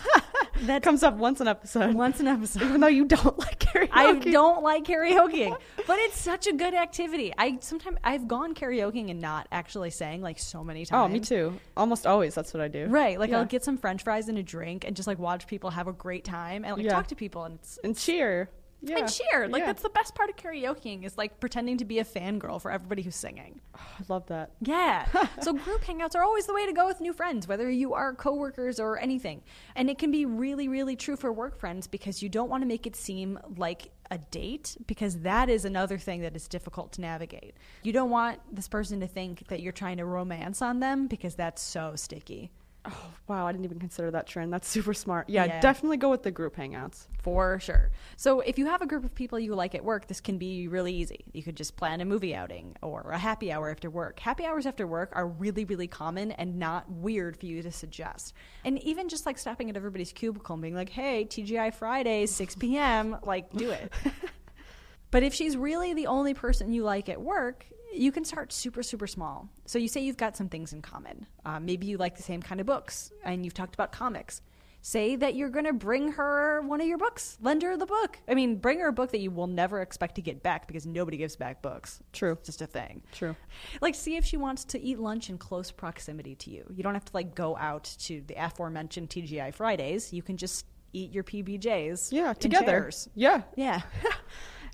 That 0.64 0.82
comes 0.82 1.02
up 1.02 1.14
once 1.16 1.40
an 1.40 1.48
episode. 1.48 1.94
Once 1.94 2.20
an 2.20 2.26
episode. 2.26 2.62
Even 2.64 2.80
though 2.82 2.86
you 2.88 3.06
don't 3.06 3.38
like 3.38 3.58
karaoke. 3.60 3.88
I 3.92 4.12
don't 4.18 4.62
like 4.62 4.84
karaokeing, 4.84 5.56
but 5.86 5.98
it's 6.00 6.18
such 6.18 6.46
a 6.48 6.52
good 6.52 6.74
activity. 6.74 7.32
I 7.38 7.56
sometimes 7.62 7.96
I've 8.04 8.28
gone 8.28 8.54
karaokeing 8.54 9.10
and 9.10 9.20
not 9.22 9.48
actually 9.52 9.88
sang 9.88 10.20
like 10.20 10.38
so 10.38 10.62
many 10.62 10.84
times. 10.84 11.08
Oh, 11.08 11.10
me 11.10 11.20
too. 11.20 11.58
Almost 11.78 12.06
always 12.06 12.34
that's 12.34 12.52
what 12.52 12.60
I 12.60 12.68
do. 12.68 12.86
Right, 12.86 13.18
like 13.18 13.30
Yeah. 13.30 13.38
I'll 13.38 13.46
get 13.46 13.64
some 13.64 13.78
French 13.78 14.02
fries 14.02 14.28
and 14.28 14.36
a 14.36 14.42
drink 14.42 14.84
and 14.84 14.94
just 14.94 15.06
like 15.06 15.18
watch 15.18 15.46
people 15.46 15.70
have 15.70 15.86
a 15.88 15.92
great 15.94 16.24
time 16.24 16.62
and 16.66 16.76
like 16.76 16.84
Yeah. 16.84 16.92
talk 16.92 17.06
to 17.06 17.14
people 17.14 17.44
and 17.44 17.54
it's 17.54 17.78
and 17.82 17.96
cheer. 17.96 18.50
Yeah. 18.82 18.98
and 18.98 19.08
cheer. 19.12 19.48
Like 19.48 19.60
Yeah. 19.60 19.66
that's 19.66 19.82
the 19.82 19.90
best 19.90 20.14
part 20.14 20.30
of 20.30 20.36
karaokeing 20.36 21.04
is 21.04 21.18
like 21.18 21.38
pretending 21.40 21.76
to 21.78 21.84
be 21.84 21.98
a 21.98 22.04
fangirl 22.04 22.60
for 22.60 22.70
everybody 22.70 23.02
who's 23.02 23.16
singing. 23.16 23.60
Oh, 23.76 23.80
I 23.98 24.02
love 24.08 24.26
that. 24.28 24.52
Yeah. 24.60 25.06
so 25.42 25.52
group 25.52 25.82
hangouts 25.84 26.14
are 26.14 26.22
always 26.22 26.46
the 26.46 26.54
way 26.54 26.66
to 26.66 26.72
go 26.72 26.86
with 26.86 27.00
new 27.00 27.12
friends, 27.12 27.46
whether 27.46 27.70
you 27.70 27.94
are 27.94 28.14
coworkers 28.14 28.80
or 28.80 28.98
anything. 28.98 29.42
And 29.76 29.90
it 29.90 29.98
can 29.98 30.10
be 30.10 30.24
really, 30.24 30.68
really 30.68 30.96
true 30.96 31.16
for 31.16 31.32
work 31.32 31.58
friends 31.58 31.86
because 31.86 32.22
you 32.22 32.28
don't 32.28 32.48
want 32.48 32.62
to 32.62 32.66
make 32.66 32.86
it 32.86 32.96
seem 32.96 33.38
like 33.56 33.90
a 34.10 34.18
date 34.18 34.76
because 34.86 35.18
that 35.20 35.48
is 35.48 35.64
another 35.64 35.96
thing 35.98 36.22
that 36.22 36.34
is 36.34 36.48
difficult 36.48 36.92
to 36.92 37.00
navigate. 37.00 37.54
You 37.82 37.92
don't 37.92 38.10
want 38.10 38.40
this 38.50 38.66
person 38.66 38.98
to 39.00 39.06
think 39.06 39.46
that 39.48 39.60
you're 39.60 39.72
trying 39.72 39.98
to 39.98 40.04
romance 40.04 40.62
on 40.62 40.80
them 40.80 41.06
because 41.06 41.34
that's 41.36 41.62
so 41.62 41.92
sticky. 41.96 42.50
Oh, 42.90 43.12
wow, 43.28 43.46
I 43.46 43.52
didn't 43.52 43.64
even 43.64 43.78
consider 43.78 44.10
that 44.10 44.26
Trin. 44.26 44.50
That's 44.50 44.68
super 44.68 44.92
smart. 44.94 45.28
Yeah, 45.28 45.44
Yeah. 45.44 45.60
definitely 45.60 45.96
go 45.96 46.10
with 46.10 46.22
the 46.22 46.30
group 46.30 46.56
hangouts. 46.56 47.06
For 47.22 47.60
sure. 47.60 47.90
So, 48.16 48.40
if 48.40 48.58
you 48.58 48.66
have 48.66 48.82
a 48.82 48.86
group 48.86 49.04
of 49.04 49.14
people 49.14 49.38
you 49.38 49.54
like 49.54 49.74
at 49.74 49.84
work, 49.84 50.06
this 50.08 50.20
can 50.20 50.38
be 50.38 50.68
really 50.68 50.92
easy. 50.94 51.24
You 51.32 51.42
could 51.42 51.56
just 51.56 51.76
plan 51.76 52.00
a 52.00 52.04
movie 52.04 52.34
outing 52.34 52.76
or 52.82 53.10
a 53.12 53.18
happy 53.18 53.52
hour 53.52 53.70
after 53.70 53.90
work. 53.90 54.18
Happy 54.20 54.44
hours 54.44 54.64
after 54.66 54.86
work 54.86 55.10
are 55.14 55.26
really, 55.26 55.64
really 55.64 55.86
common 55.86 56.32
and 56.32 56.58
not 56.58 56.90
weird 56.90 57.36
for 57.36 57.46
you 57.46 57.62
to 57.62 57.70
suggest. 57.70 58.32
And 58.64 58.82
even 58.82 59.08
just 59.08 59.26
like 59.26 59.38
stopping 59.38 59.68
at 59.70 59.76
everybody's 59.76 60.12
cubicle 60.12 60.54
and 60.54 60.62
being 60.62 60.74
like, 60.74 60.88
hey, 60.90 61.26
TGI 61.26 61.74
Fridays, 61.74 62.30
6 62.34 62.54
p.m., 62.56 63.18
like, 63.22 63.52
do 63.52 63.70
it. 63.70 63.92
But 65.12 65.24
if 65.24 65.34
she's 65.34 65.56
really 65.56 65.92
the 65.92 66.06
only 66.06 66.34
person 66.34 66.72
you 66.72 66.84
like 66.84 67.08
at 67.08 67.20
work, 67.20 67.66
you 67.94 68.12
can 68.12 68.24
start 68.24 68.52
super, 68.52 68.82
super 68.82 69.06
small. 69.06 69.48
So 69.66 69.78
you 69.78 69.88
say 69.88 70.00
you've 70.00 70.16
got 70.16 70.36
some 70.36 70.48
things 70.48 70.72
in 70.72 70.82
common. 70.82 71.26
Uh, 71.44 71.60
maybe 71.60 71.86
you 71.86 71.96
like 71.96 72.16
the 72.16 72.22
same 72.22 72.42
kind 72.42 72.60
of 72.60 72.66
books 72.66 73.12
and 73.24 73.44
you've 73.44 73.54
talked 73.54 73.74
about 73.74 73.92
comics. 73.92 74.42
Say 74.82 75.16
that 75.16 75.34
you're 75.34 75.50
going 75.50 75.66
to 75.66 75.74
bring 75.74 76.12
her 76.12 76.62
one 76.62 76.80
of 76.80 76.86
your 76.86 76.96
books, 76.96 77.36
lend 77.42 77.62
her 77.62 77.76
the 77.76 77.84
book. 77.84 78.18
I 78.26 78.32
mean, 78.32 78.56
bring 78.56 78.80
her 78.80 78.88
a 78.88 78.92
book 78.92 79.10
that 79.12 79.20
you 79.20 79.30
will 79.30 79.46
never 79.46 79.82
expect 79.82 80.14
to 80.14 80.22
get 80.22 80.42
back 80.42 80.66
because 80.66 80.86
nobody 80.86 81.18
gives 81.18 81.36
back 81.36 81.60
books. 81.60 82.00
True. 82.14 82.32
It's 82.32 82.46
just 82.46 82.62
a 82.62 82.66
thing. 82.66 83.02
True. 83.12 83.36
Like, 83.82 83.94
see 83.94 84.16
if 84.16 84.24
she 84.24 84.38
wants 84.38 84.64
to 84.66 84.80
eat 84.80 84.98
lunch 84.98 85.28
in 85.28 85.36
close 85.36 85.70
proximity 85.70 86.34
to 86.36 86.50
you. 86.50 86.64
You 86.74 86.82
don't 86.82 86.94
have 86.94 87.04
to, 87.04 87.12
like, 87.12 87.34
go 87.34 87.58
out 87.58 87.94
to 88.00 88.22
the 88.26 88.42
aforementioned 88.42 89.10
TGI 89.10 89.52
Fridays. 89.52 90.14
You 90.14 90.22
can 90.22 90.38
just 90.38 90.64
eat 90.94 91.12
your 91.12 91.24
PBJs. 91.24 92.10
Yeah, 92.10 92.32
together. 92.32 92.90
Yeah. 93.14 93.42
Yeah. 93.56 93.82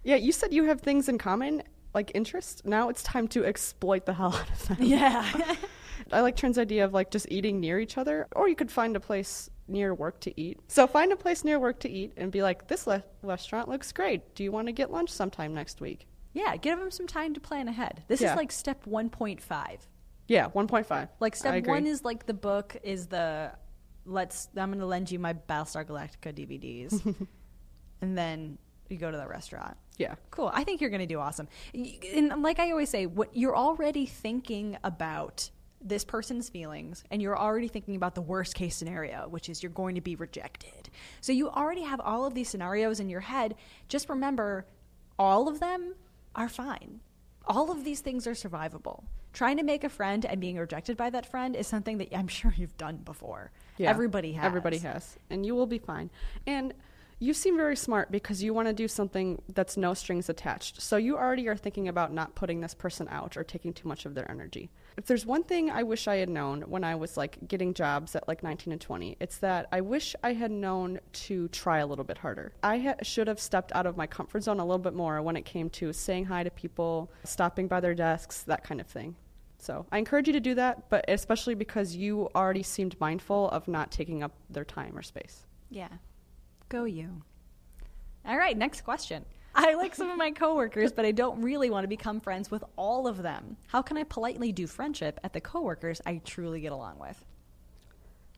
Yeah, 0.07 0.15
you 0.15 0.31
said 0.31 0.55
you 0.55 0.63
have 0.67 0.83
things 0.83 1.09
in 1.09 1.19
common, 1.19 1.65
like 1.97 2.13
interest. 2.15 2.65
Now 2.65 2.91
it's 2.91 3.03
time 3.03 3.27
to 3.29 3.45
exploit 3.45 4.05
the 4.07 4.13
hell 4.13 4.35
out 4.35 4.51
of 4.51 4.69
them. 4.69 4.77
yeah. 4.81 5.27
I 6.13 6.21
like 6.21 6.37
Trin's 6.37 6.59
idea 6.59 6.85
of 6.85 6.93
like 6.93 7.11
just 7.11 7.27
eating 7.31 7.59
near 7.59 7.81
each 7.81 7.97
other, 7.99 8.29
or 8.37 8.49
you 8.49 8.55
could 8.55 8.71
find 8.71 8.95
a 8.95 9.01
place 9.01 9.51
near 9.67 9.95
work 9.95 10.21
to 10.21 10.41
eat. 10.41 10.61
So 10.69 10.87
find 10.87 11.11
a 11.11 11.17
place 11.17 11.43
near 11.43 11.59
work 11.59 11.81
to 11.81 11.91
eat 11.91 12.13
and 12.19 12.31
be 12.31 12.43
like, 12.43 12.69
this 12.69 12.87
le- 12.87 13.03
restaurant 13.23 13.69
looks 13.69 13.91
great. 13.93 14.35
Do 14.37 14.45
you 14.45 14.53
want 14.53 14.69
to 14.69 14.73
get 14.73 14.93
lunch 14.93 15.11
sometime 15.11 15.55
next 15.55 15.81
week? 15.81 16.07
Yeah, 16.35 16.55
give 16.57 16.79
them 16.79 16.91
some 16.91 17.07
time 17.07 17.33
to 17.35 17.41
plan 17.41 17.67
ahead. 17.67 18.05
This 18.09 18.21
Yeah. 18.21 18.33
is 18.33 18.37
like 18.37 18.53
step 18.53 18.85
1.5. 18.85 19.79
Yeah, 20.29 20.49
1.5. 20.51 21.09
Like 21.19 21.35
step 21.35 21.67
1 21.67 21.87
is 21.87 22.05
like 22.05 22.27
the 22.27 22.35
book 22.35 22.77
is 22.85 23.07
the 23.07 23.53
let's 24.05 24.49
I'm 24.57 24.69
going 24.69 24.81
to 24.81 24.87
lend 24.87 25.11
you 25.11 25.19
my 25.19 25.33
Battlestar 25.33 25.85
Galactica 25.87 26.33
DVDs. 26.35 27.27
and 28.03 28.17
then 28.19 28.59
you 28.91 28.99
go 28.99 29.11
to 29.11 29.17
the 29.17 29.27
restaurant. 29.27 29.77
Yeah. 29.97 30.15
Cool. 30.31 30.51
I 30.53 30.65
think 30.65 30.81
you're 30.81 30.91
going 30.91 31.01
to 31.01 31.07
do 31.07 31.19
awesome. 31.19 31.49
And 31.75 32.43
like 32.43 32.59
I 32.59 32.71
always 32.71 32.91
say, 32.91 33.07
what 33.07 33.35
you're 33.35 33.57
already 33.57 34.07
thinking 34.07 34.77
about 34.85 35.51
this 35.81 36.05
person's 36.05 36.49
feelings 36.49 37.05
and 37.11 37.23
you're 37.23 37.39
already 37.39 37.69
thinking 37.69 37.97
about 37.97 38.15
the 38.15 38.21
worst 38.21 38.55
case 38.55 38.75
scenario, 38.75 39.29
which 39.29 39.49
is 39.49 39.63
you're 39.63 39.71
going 39.71 39.95
to 39.95 40.01
be 40.01 40.17
rejected. 40.17 40.91
So 41.21 41.33
you 41.33 41.49
already 41.49 41.83
have 41.83 42.01
all 42.01 42.27
of 42.27 42.35
these 42.35 42.49
scenarios 42.49 43.01
in 43.01 43.09
your 43.09 43.21
head. 43.21 43.55
Just 43.89 44.09
remember 44.09 44.67
all 45.19 45.49
of 45.49 45.61
them 45.61 45.95
are 46.35 46.49
fine. 46.49 47.01
All 47.47 47.71
of 47.71 47.85
these 47.85 48.01
things 48.01 48.27
are 48.27 48.33
survivable. 48.33 49.05
Trying 49.33 49.59
to 49.59 49.63
make 49.63 49.85
a 49.85 49.89
friend 49.89 50.25
and 50.25 50.41
being 50.41 50.57
rejected 50.57 50.97
by 50.97 51.11
that 51.11 51.27
friend 51.31 51.55
is 51.55 51.67
something 51.67 51.99
that 51.99 52.15
I'm 52.15 52.29
sure 52.41 52.53
you've 52.57 52.77
done 52.77 52.97
before. 52.99 53.53
Yeah. 53.77 53.91
Everybody 53.91 54.33
has. 54.33 54.45
Everybody 54.45 54.79
has. 54.79 55.19
And 55.31 55.45
you 55.47 55.55
will 55.55 55.67
be 55.67 55.79
fine. 55.79 56.11
And 56.47 56.75
you 57.19 57.33
seem 57.33 57.57
very 57.57 57.77
smart 57.77 58.11
because 58.11 58.43
you 58.43 58.53
want 58.53 58.69
to 58.69 58.75
do 58.75 58.87
something 58.87 59.41
that's 59.55 59.77
no 59.77 59.95
strings 59.95 60.29
attached. 60.29 60.83
So 60.83 60.99
you 60.99 61.17
already 61.17 61.49
are 61.49 61.57
thinking 61.57 61.89
about 61.89 62.13
not 62.13 62.35
putting 62.35 62.61
this 62.61 62.75
person 62.75 63.09
out 63.11 63.37
or 63.39 63.45
taking 63.45 63.73
too 63.73 63.89
much 63.89 64.05
of 64.05 64.15
their 64.15 64.31
energy. 64.31 64.71
If 64.99 65.07
there's 65.07 65.25
one 65.25 65.43
thing 65.43 65.71
I 65.71 65.83
wish 65.83 66.09
I 66.09 66.17
had 66.17 66.29
known 66.29 66.63
when 66.63 66.85
I 66.85 66.95
was 66.95 67.17
like 67.17 67.39
getting 67.49 67.73
jobs 67.73 68.15
at 68.15 68.29
like 68.29 68.43
19 68.43 68.73
and 68.73 68.81
20, 68.81 69.17
it's 69.19 69.39
that 69.39 69.67
I 69.73 69.81
wish 69.81 70.15
I 70.23 70.35
had 70.35 70.51
known 70.51 71.01
to 71.13 71.49
try 71.49 71.79
a 71.79 71.87
little 71.87 72.05
bit 72.05 72.19
harder. 72.19 72.53
I 72.63 72.79
ha- 72.79 72.95
should 73.03 73.29
have 73.29 73.41
stepped 73.41 73.73
out 73.73 73.87
of 73.87 73.97
my 73.97 74.07
comfort 74.07 74.43
zone 74.43 74.61
a 74.61 74.65
little 74.65 74.79
bit 74.79 74.95
more 74.95 75.23
when 75.23 75.37
it 75.37 75.47
came 75.47 75.71
to 75.71 75.93
saying 75.95 76.27
hi 76.27 76.43
to 76.43 76.51
people, 76.51 77.11
stopping 77.25 77.67
by 77.67 77.81
their 77.81 77.95
desks, 77.95 78.43
that 78.43 78.63
kind 78.63 78.81
of 78.81 78.87
thing. 78.87 79.17
So 79.59 79.87
I 79.91 79.99
encourage 79.99 80.27
you 80.27 80.35
to 80.35 80.41
do 80.41 80.55
that, 80.57 80.91
but 80.91 81.07
especially 81.09 81.55
because 81.55 81.97
you 81.97 82.29
already 82.35 82.63
seemed 82.63 83.01
mindful 83.01 83.49
of 83.51 83.69
not 83.69 83.91
taking 83.91 84.23
up 84.23 84.33
their 84.51 84.67
time 84.67 84.97
or 84.97 85.03
space. 85.03 85.47
Yeah. 85.71 85.89
Go 86.69 86.85
you. 86.85 87.23
All 88.25 88.37
right, 88.37 88.57
next 88.57 88.83
question. 88.83 89.25
I 89.55 89.75
like 89.75 89.95
some 89.95 90.11
of 90.11 90.19
my 90.19 90.33
coworkers, 90.33 90.93
but 90.93 91.07
I 91.07 91.13
don't 91.13 91.41
really 91.41 91.71
want 91.71 91.85
to 91.85 91.89
become 91.89 92.21
friends 92.21 92.51
with 92.51 92.63
all 92.77 93.07
of 93.07 93.23
them. 93.23 93.57
How 93.69 93.81
can 93.81 93.97
I 93.97 94.03
politely 94.03 94.53
do 94.53 94.67
friendship 94.67 95.19
at 95.25 95.33
the 95.33 95.41
coworkers 95.41 96.03
I 96.05 96.21
truly 96.25 96.61
get 96.61 96.73
along 96.73 96.99
with? 96.99 97.25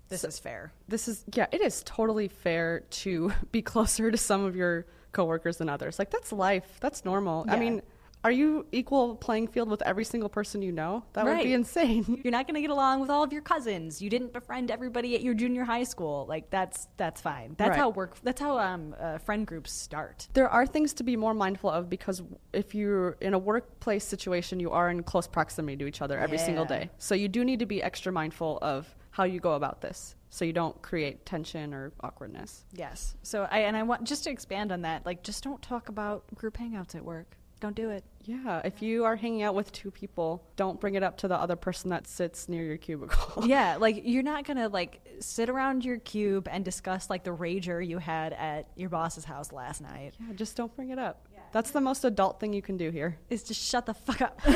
This 0.08 0.24
is 0.24 0.38
fair. 0.38 0.72
This 0.86 1.08
is 1.08 1.24
yeah, 1.34 1.46
it 1.52 1.60
is 1.60 1.82
totally 1.84 2.28
fair 2.28 2.80
to 2.80 3.32
be 3.52 3.62
closer 3.62 4.10
to 4.10 4.16
some 4.16 4.44
of 4.44 4.54
your 4.54 4.86
coworkers 5.12 5.56
than 5.56 5.68
others. 5.68 5.98
Like 5.98 6.10
that's 6.10 6.32
life. 6.32 6.78
That's 6.80 7.04
normal. 7.04 7.44
I 7.48 7.58
mean, 7.58 7.82
are 8.24 8.32
you 8.32 8.66
equal 8.72 9.14
playing 9.16 9.48
field 9.48 9.68
with 9.68 9.80
every 9.82 10.04
single 10.04 10.28
person 10.28 10.60
you 10.60 10.72
know? 10.72 11.04
That 11.12 11.24
would 11.24 11.42
be 11.42 11.52
insane. 11.52 12.20
You're 12.24 12.32
not 12.32 12.46
going 12.46 12.56
to 12.56 12.60
get 12.60 12.70
along 12.70 13.00
with 13.00 13.10
all 13.10 13.22
of 13.22 13.32
your 13.32 13.42
cousins. 13.42 14.02
You 14.02 14.10
didn't 14.10 14.32
befriend 14.32 14.70
everybody 14.70 15.14
at 15.14 15.22
your 15.22 15.34
junior 15.34 15.64
high 15.64 15.84
school. 15.84 16.26
Like 16.28 16.50
that's 16.50 16.88
that's 16.96 17.20
fine. 17.20 17.54
That's 17.56 17.70
Right. 17.70 17.78
how 17.78 17.90
work. 17.90 18.16
That's 18.22 18.40
how 18.40 18.58
um, 18.58 18.94
uh, 18.98 19.18
friend 19.18 19.46
groups 19.46 19.72
start. 19.72 20.28
There 20.32 20.48
are 20.48 20.66
things 20.66 20.92
to 20.94 21.04
be 21.04 21.16
more 21.16 21.34
mindful 21.34 21.70
of 21.70 21.88
because 21.88 22.22
if 22.52 22.74
you're 22.74 23.12
in 23.20 23.34
a 23.34 23.38
workplace 23.38 24.04
situation, 24.04 24.58
you 24.58 24.70
are 24.72 24.90
in 24.90 25.02
close 25.02 25.26
proximity 25.28 25.76
to 25.76 25.86
each 25.86 26.02
other 26.02 26.18
every 26.18 26.38
single 26.38 26.64
day. 26.64 26.90
So 26.98 27.14
you 27.14 27.28
do 27.28 27.44
need 27.44 27.60
to 27.60 27.66
be 27.66 27.82
extra 27.82 28.12
mindful 28.12 28.58
of 28.62 28.94
how 29.10 29.24
you 29.24 29.40
go 29.40 29.54
about 29.54 29.80
this 29.80 30.16
so 30.30 30.44
you 30.44 30.52
don't 30.52 30.80
create 30.82 31.24
tension 31.24 31.72
or 31.72 31.92
awkwardness. 32.00 32.64
Yes. 32.72 33.16
So 33.22 33.48
I 33.50 33.60
and 33.60 33.76
I 33.76 33.82
want 33.82 34.04
just 34.04 34.24
to 34.24 34.30
expand 34.30 34.72
on 34.72 34.82
that. 34.82 35.06
Like, 35.06 35.22
just 35.22 35.42
don't 35.44 35.60
talk 35.62 35.88
about 35.88 36.24
group 36.34 36.58
hangouts 36.58 36.94
at 36.94 37.04
work. 37.04 37.36
Don't 37.60 37.74
do 37.74 37.90
it. 37.90 38.04
Yeah, 38.24 38.60
if 38.64 38.82
you 38.82 39.04
are 39.04 39.16
hanging 39.16 39.42
out 39.42 39.54
with 39.54 39.72
two 39.72 39.90
people, 39.90 40.44
don't 40.56 40.80
bring 40.80 40.94
it 40.94 41.02
up 41.02 41.16
to 41.18 41.28
the 41.28 41.36
other 41.36 41.56
person 41.56 41.90
that 41.90 42.06
sits 42.06 42.48
near 42.48 42.62
your 42.62 42.76
cubicle. 42.76 43.44
yeah, 43.46 43.76
like 43.76 44.02
you're 44.04 44.22
not 44.22 44.44
gonna 44.44 44.68
like 44.68 45.00
sit 45.20 45.48
around 45.48 45.84
your 45.84 45.98
cube 45.98 46.46
and 46.50 46.64
discuss 46.64 47.10
like 47.10 47.24
the 47.24 47.34
rager 47.34 47.84
you 47.84 47.98
had 47.98 48.32
at 48.34 48.68
your 48.76 48.90
boss's 48.90 49.24
house 49.24 49.50
last 49.50 49.80
night. 49.80 50.14
Yeah, 50.20 50.34
just 50.34 50.56
don't 50.56 50.74
bring 50.76 50.90
it 50.90 50.98
up. 50.98 51.26
That's 51.50 51.70
the 51.70 51.80
most 51.80 52.04
adult 52.04 52.40
thing 52.40 52.52
you 52.52 52.62
can 52.62 52.76
do 52.76 52.90
here. 52.90 53.18
Is 53.30 53.42
just 53.42 53.60
shut 53.60 53.86
the 53.86 53.94
fuck 53.94 54.20
up. 54.20 54.40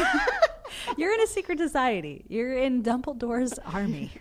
you're 0.96 1.12
in 1.12 1.20
a 1.20 1.26
secret 1.26 1.58
society. 1.58 2.24
You're 2.28 2.54
in 2.54 2.82
Dumbledore's 2.82 3.58
army. 3.60 4.12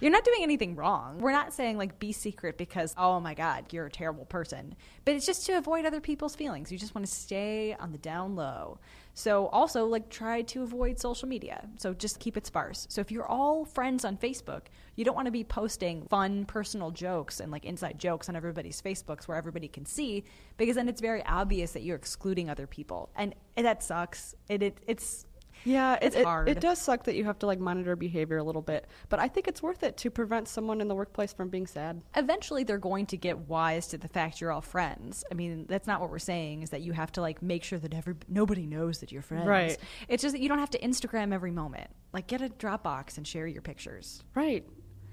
You're 0.00 0.12
not 0.12 0.24
doing 0.24 0.42
anything 0.42 0.76
wrong. 0.76 1.18
We're 1.18 1.32
not 1.32 1.52
saying 1.52 1.78
like 1.78 1.98
be 1.98 2.12
secret 2.12 2.58
because 2.58 2.94
oh 2.96 3.20
my 3.20 3.34
god, 3.34 3.72
you're 3.72 3.86
a 3.86 3.90
terrible 3.90 4.24
person. 4.24 4.74
But 5.04 5.14
it's 5.14 5.26
just 5.26 5.46
to 5.46 5.52
avoid 5.52 5.84
other 5.84 6.00
people's 6.00 6.34
feelings. 6.34 6.70
You 6.70 6.78
just 6.78 6.94
want 6.94 7.06
to 7.06 7.12
stay 7.12 7.74
on 7.78 7.92
the 7.92 7.98
down 7.98 8.36
low. 8.36 8.78
So 9.14 9.46
also 9.46 9.86
like 9.86 10.10
try 10.10 10.42
to 10.42 10.62
avoid 10.62 10.98
social 10.98 11.28
media. 11.28 11.68
So 11.78 11.94
just 11.94 12.18
keep 12.18 12.36
it 12.36 12.46
sparse. 12.46 12.86
So 12.90 13.00
if 13.00 13.12
you're 13.12 13.26
all 13.26 13.64
friends 13.64 14.04
on 14.04 14.16
Facebook, 14.16 14.62
you 14.96 15.04
don't 15.04 15.14
want 15.14 15.26
to 15.26 15.32
be 15.32 15.44
posting 15.44 16.06
fun 16.08 16.44
personal 16.46 16.90
jokes 16.90 17.40
and 17.40 17.52
like 17.52 17.64
inside 17.64 17.98
jokes 17.98 18.28
on 18.28 18.34
everybody's 18.34 18.82
Facebooks 18.82 19.28
where 19.28 19.36
everybody 19.36 19.68
can 19.68 19.86
see 19.86 20.24
because 20.56 20.74
then 20.74 20.88
it's 20.88 21.00
very 21.00 21.24
obvious 21.26 21.72
that 21.72 21.82
you're 21.82 21.96
excluding 21.96 22.50
other 22.50 22.66
people. 22.66 23.10
And, 23.16 23.34
that 23.56 23.82
sucks. 23.84 24.34
It, 24.48 24.62
it 24.62 24.78
it's 24.86 25.26
Yeah, 25.64 25.98
It's 26.02 26.16
it, 26.16 26.26
it- 26.26 26.48
It, 26.48 26.60
does 26.60 26.78
suck 26.80 27.04
that 27.04 27.14
you 27.14 27.24
have 27.24 27.38
to 27.40 27.46
like 27.46 27.58
monitor 27.60 27.96
behavior 27.96 28.36
a 28.38 28.42
little 28.42 28.62
bit, 28.62 28.86
but 29.08 29.20
I 29.20 29.28
think 29.28 29.48
it's 29.48 29.62
worth 29.62 29.82
it 29.82 29.96
to 29.98 30.10
prevent 30.10 30.48
someone 30.48 30.80
in 30.80 30.88
the 30.88 30.94
workplace 30.94 31.32
from 31.32 31.48
being 31.48 31.66
sad. 31.66 32.02
eventually 32.16 32.64
they're 32.64 32.78
going 32.78 33.06
to 33.06 33.16
get 33.16 33.38
wise 33.48 33.86
to 33.88 33.98
the 33.98 34.08
fact 34.08 34.40
you're 34.40 34.50
all 34.52 34.60
friends. 34.60 35.24
I 35.30 35.34
mean, 35.34 35.66
that's 35.68 35.86
not 35.86 36.00
what 36.00 36.10
we're 36.10 36.18
saying. 36.18 36.62
Is 36.62 36.70
that 36.70 36.82
you 36.82 36.92
have 36.92 37.12
to 37.12 37.20
like 37.20 37.40
make 37.42 37.64
sure 37.64 37.78
that 37.78 37.94
every 37.94 38.14
nobody 38.28 38.66
knows 38.66 38.98
that 38.98 39.12
you're 39.12 39.22
friends. 39.22 39.46
Right. 39.46 39.78
It's 40.08 40.22
just 40.22 40.32
that 40.34 40.40
you 40.40 40.48
don't 40.48 40.58
have 40.58 40.70
to 40.70 40.78
Instagram 40.80 41.32
every 41.32 41.50
moment. 41.52 41.88
Like 42.12 42.26
get 42.26 42.42
a 42.42 42.48
Dropbox 42.48 43.16
and 43.16 43.26
share 43.26 43.46
your 43.46 43.62
pictures. 43.62 44.22
Right. 44.34 44.66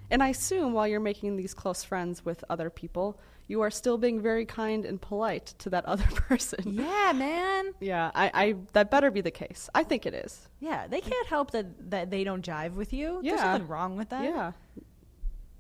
And 0.10 0.22
I 0.22 0.30
assume 0.30 0.74
while 0.74 0.88
you're 0.88 1.00
making 1.00 1.38
these 1.38 1.54
close 1.54 1.84
friends 1.84 2.26
with 2.26 2.44
other 2.50 2.70
people, 2.70 3.20
you 3.52 3.62
are 3.62 3.70
still 3.70 3.98
being 3.98 4.22
very 4.22 4.46
kind 4.46 4.86
and 4.86 5.00
polite 5.00 5.48
to 5.60 5.70
that 5.70 5.86
other 5.86 6.06
person. 6.30 6.74
Yeah, 6.74 7.12
man. 7.14 7.74
Yeah, 7.80 8.10
I, 8.16 8.32
I 8.34 8.56
that 8.74 8.90
better 8.90 9.12
be 9.12 9.22
the 9.22 9.30
case. 9.32 9.70
I 9.76 9.84
think 9.84 10.06
it 10.06 10.14
is. 10.14 10.48
Yeah, 10.60 10.88
they 10.88 11.02
can't 11.02 11.28
help 11.28 11.52
that 11.52 11.92
that 11.92 12.10
they 12.10 12.24
don't 12.24 12.44
jive 12.46 12.74
with 12.76 12.94
you. 12.94 13.20
Yeah. 13.22 13.32
There's 13.32 13.42
nothing 13.44 13.68
wrong 13.68 13.98
with 13.98 14.10
that. 14.10 14.24
Yeah. 14.24 14.54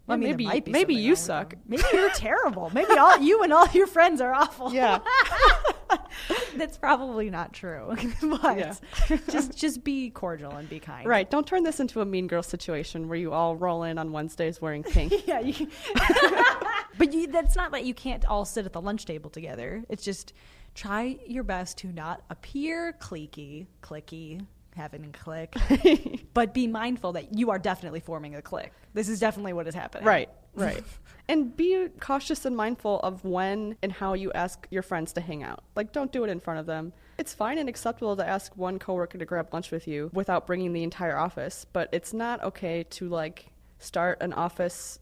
Well, 0.07 0.15
I 0.15 0.19
mean, 0.19 0.29
maybe 0.31 0.45
might 0.45 0.65
be 0.65 0.71
maybe 0.71 0.95
you 0.95 1.15
suck. 1.15 1.53
Maybe 1.67 1.83
you're 1.93 2.09
terrible. 2.11 2.71
Maybe 2.73 2.93
all 2.97 3.17
you 3.19 3.43
and 3.43 3.53
all 3.53 3.67
your 3.67 3.85
friends 3.87 4.19
are 4.19 4.33
awful. 4.33 4.73
Yeah. 4.73 4.97
That's 6.55 6.77
probably 6.77 7.29
not 7.29 7.53
true. 7.53 7.95
but 8.21 8.57
Yeah. 8.57 8.73
just 9.29 9.55
just 9.57 9.83
be 9.83 10.09
cordial 10.09 10.51
and 10.53 10.67
be 10.67 10.79
kind. 10.79 11.07
Right. 11.07 11.29
Don't 11.29 11.45
turn 11.45 11.63
this 11.63 11.79
into 11.79 12.01
a 12.01 12.05
mean 12.05 12.27
girl 12.27 12.41
situation 12.43 13.09
where 13.09 13.17
you 13.17 13.31
all 13.31 13.55
roll 13.55 13.83
in 13.83 13.97
on 13.97 14.11
Wednesdays 14.11 14.59
wearing 14.59 14.83
pink. 14.83 15.13
Yeah, 15.27 15.39
you 15.41 15.67
but 16.97 17.13
you, 17.13 17.27
that's 17.27 17.55
not 17.55 17.71
that 17.71 17.85
you 17.85 17.93
can't 17.93 18.25
all 18.25 18.45
sit 18.45 18.65
at 18.65 18.73
the 18.73 18.81
lunch 18.81 19.05
table 19.05 19.29
together. 19.29 19.83
It's 19.89 20.03
just 20.03 20.33
try 20.75 21.17
your 21.27 21.43
best 21.43 21.77
to 21.79 21.91
not 21.91 22.23
appear 22.29 22.93
cliquey, 22.99 23.67
clicky, 23.81 24.45
having 24.75 25.05
a 25.05 25.09
click, 25.09 25.55
but 26.33 26.53
be 26.53 26.67
mindful 26.67 27.13
that 27.13 27.37
you 27.37 27.51
are 27.51 27.59
definitely 27.59 27.99
forming 27.99 28.35
a 28.35 28.41
click. 28.41 28.71
This 28.93 29.09
is 29.09 29.19
definitely 29.19 29.53
what 29.53 29.67
is 29.67 29.75
happening. 29.75 30.05
right. 30.05 30.29
Right. 30.53 30.83
and 31.29 31.55
be 31.55 31.87
cautious 32.01 32.43
and 32.43 32.57
mindful 32.57 32.99
of 32.99 33.23
when 33.23 33.77
and 33.81 33.89
how 33.91 34.15
you 34.15 34.33
ask 34.33 34.67
your 34.69 34.81
friends 34.81 35.13
to 35.13 35.21
hang 35.21 35.43
out. 35.43 35.63
Like, 35.77 35.93
don't 35.93 36.11
do 36.11 36.25
it 36.25 36.29
in 36.29 36.41
front 36.41 36.59
of 36.59 36.65
them. 36.65 36.91
It's 37.17 37.33
fine 37.33 37.57
and 37.57 37.69
acceptable 37.69 38.17
to 38.17 38.27
ask 38.27 38.55
one 38.57 38.77
coworker 38.77 39.17
to 39.17 39.25
grab 39.25 39.53
lunch 39.53 39.71
with 39.71 39.87
you 39.87 40.09
without 40.13 40.45
bringing 40.45 40.73
the 40.73 40.83
entire 40.83 41.17
office, 41.17 41.65
but 41.71 41.87
it's 41.93 42.11
not 42.13 42.43
okay 42.43 42.83
to 42.83 43.07
like 43.07 43.45
start 43.79 44.21
an 44.21 44.33
office 44.33 44.99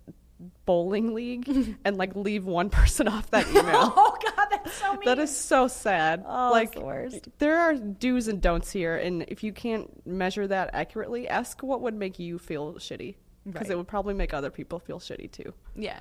bowling 0.65 1.13
league 1.13 1.77
and 1.85 1.97
like 1.97 2.15
leave 2.15 2.45
one 2.45 2.69
person 2.69 3.07
off 3.07 3.29
that 3.31 3.47
email. 3.51 3.93
Oh 3.95 4.17
God, 4.35 4.47
that's 4.51 4.73
so 4.73 4.91
mean. 4.93 5.01
That 5.05 5.19
is 5.19 5.35
so 5.35 5.67
sad. 5.67 6.23
Oh, 6.25 6.49
like 6.51 6.73
the 6.73 6.81
worst. 6.81 7.27
there 7.39 7.59
are 7.59 7.75
do's 7.75 8.27
and 8.27 8.41
don'ts 8.41 8.71
here, 8.71 8.95
and 8.97 9.23
if 9.27 9.43
you 9.43 9.51
can't 9.53 10.05
measure 10.07 10.47
that 10.47 10.69
accurately, 10.73 11.27
ask 11.27 11.61
what 11.61 11.81
would 11.81 11.93
make 11.95 12.19
you 12.19 12.39
feel 12.39 12.75
shitty, 12.75 13.15
because 13.45 13.61
Right. 13.67 13.71
it 13.71 13.77
would 13.77 13.87
probably 13.87 14.13
make 14.13 14.33
other 14.33 14.49
people 14.51 14.79
feel 14.79 14.99
shitty 14.99 15.31
too. 15.31 15.53
Yeah. 15.75 15.99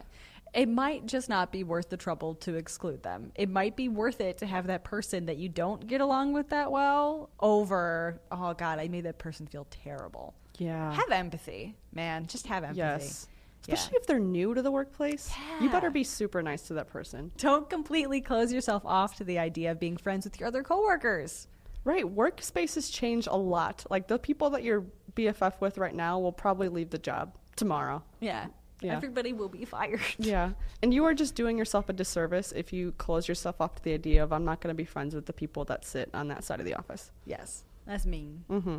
It 0.54 0.66
might 0.66 1.04
just 1.04 1.28
not 1.28 1.52
be 1.52 1.62
worth 1.62 1.90
the 1.90 1.98
trouble 1.98 2.34
to 2.36 2.54
exclude 2.54 3.02
them. 3.02 3.32
It 3.34 3.50
might 3.50 3.76
be 3.76 3.88
worth 3.90 4.18
it 4.22 4.38
to 4.38 4.46
have 4.46 4.68
that 4.68 4.82
person 4.82 5.26
that 5.26 5.36
you 5.36 5.50
don't 5.50 5.86
get 5.86 6.00
along 6.00 6.32
with 6.32 6.48
that 6.48 6.72
well 6.72 7.28
over, 7.38 8.18
oh 8.32 8.54
God, 8.54 8.78
I 8.78 8.88
made 8.88 9.04
that 9.04 9.18
person 9.18 9.46
feel 9.46 9.66
terrible. 9.84 10.32
Yeah. 10.56 10.90
Have 10.94 11.10
empathy, 11.10 11.76
man. 11.92 12.26
Just 12.28 12.46
have 12.46 12.64
empathy. 12.64 12.78
yes. 12.78 13.26
Yeah. 13.68 13.74
Especially 13.74 13.98
if 13.98 14.06
they're 14.06 14.18
new 14.18 14.54
to 14.54 14.62
the 14.62 14.70
workplace, 14.70 15.30
you 15.60 15.68
better 15.68 15.90
be 15.90 16.02
super 16.02 16.42
nice 16.42 16.62
to 16.62 16.74
that 16.74 16.88
person. 16.88 17.30
Don't 17.36 17.68
completely 17.68 18.22
close 18.22 18.50
yourself 18.50 18.82
off 18.86 19.16
to 19.16 19.24
the 19.24 19.38
idea 19.38 19.70
of 19.72 19.78
being 19.78 19.98
friends 19.98 20.24
with 20.24 20.40
your 20.40 20.46
other 20.46 20.62
coworkers. 20.62 21.48
Right. 21.84 22.04
Workspaces 22.04 22.92
change 22.92 23.26
a 23.26 23.36
lot. 23.36 23.84
Like 23.90 24.08
the 24.08 24.18
people 24.18 24.50
that 24.50 24.62
you're 24.62 24.86
BFF 25.14 25.60
with 25.60 25.76
right 25.78 25.94
now 25.94 26.18
will 26.18 26.32
probably 26.32 26.68
leave 26.68 26.90
the 26.90 26.98
job 26.98 27.36
tomorrow. 27.56 28.02
Yeah. 28.20 28.46
Yeah. 28.80 28.96
Everybody 28.96 29.32
will 29.32 29.48
be 29.48 29.64
fired. 29.64 30.00
Yeah. 30.18 30.50
And 30.82 30.94
you 30.94 31.04
are 31.06 31.14
just 31.14 31.34
doing 31.34 31.58
yourself 31.58 31.88
a 31.88 31.92
disservice 31.92 32.52
if 32.54 32.72
you 32.72 32.92
close 32.92 33.26
yourself 33.26 33.60
off 33.60 33.74
to 33.74 33.82
the 33.82 33.92
idea 33.92 34.22
of 34.22 34.32
I'm 34.32 34.44
not 34.44 34.60
going 34.60 34.72
to 34.72 34.76
be 34.76 34.84
friends 34.84 35.12
with 35.12 35.26
the 35.26 35.32
people 35.32 35.64
that 35.64 35.84
sit 35.84 36.08
on 36.14 36.28
that 36.28 36.44
side 36.44 36.60
of 36.60 36.66
the 36.66 36.74
office. 36.74 37.10
Yes. 37.26 37.64
That's 37.84 38.06
mean. 38.06 38.44
Mm-hmm. 38.48 38.78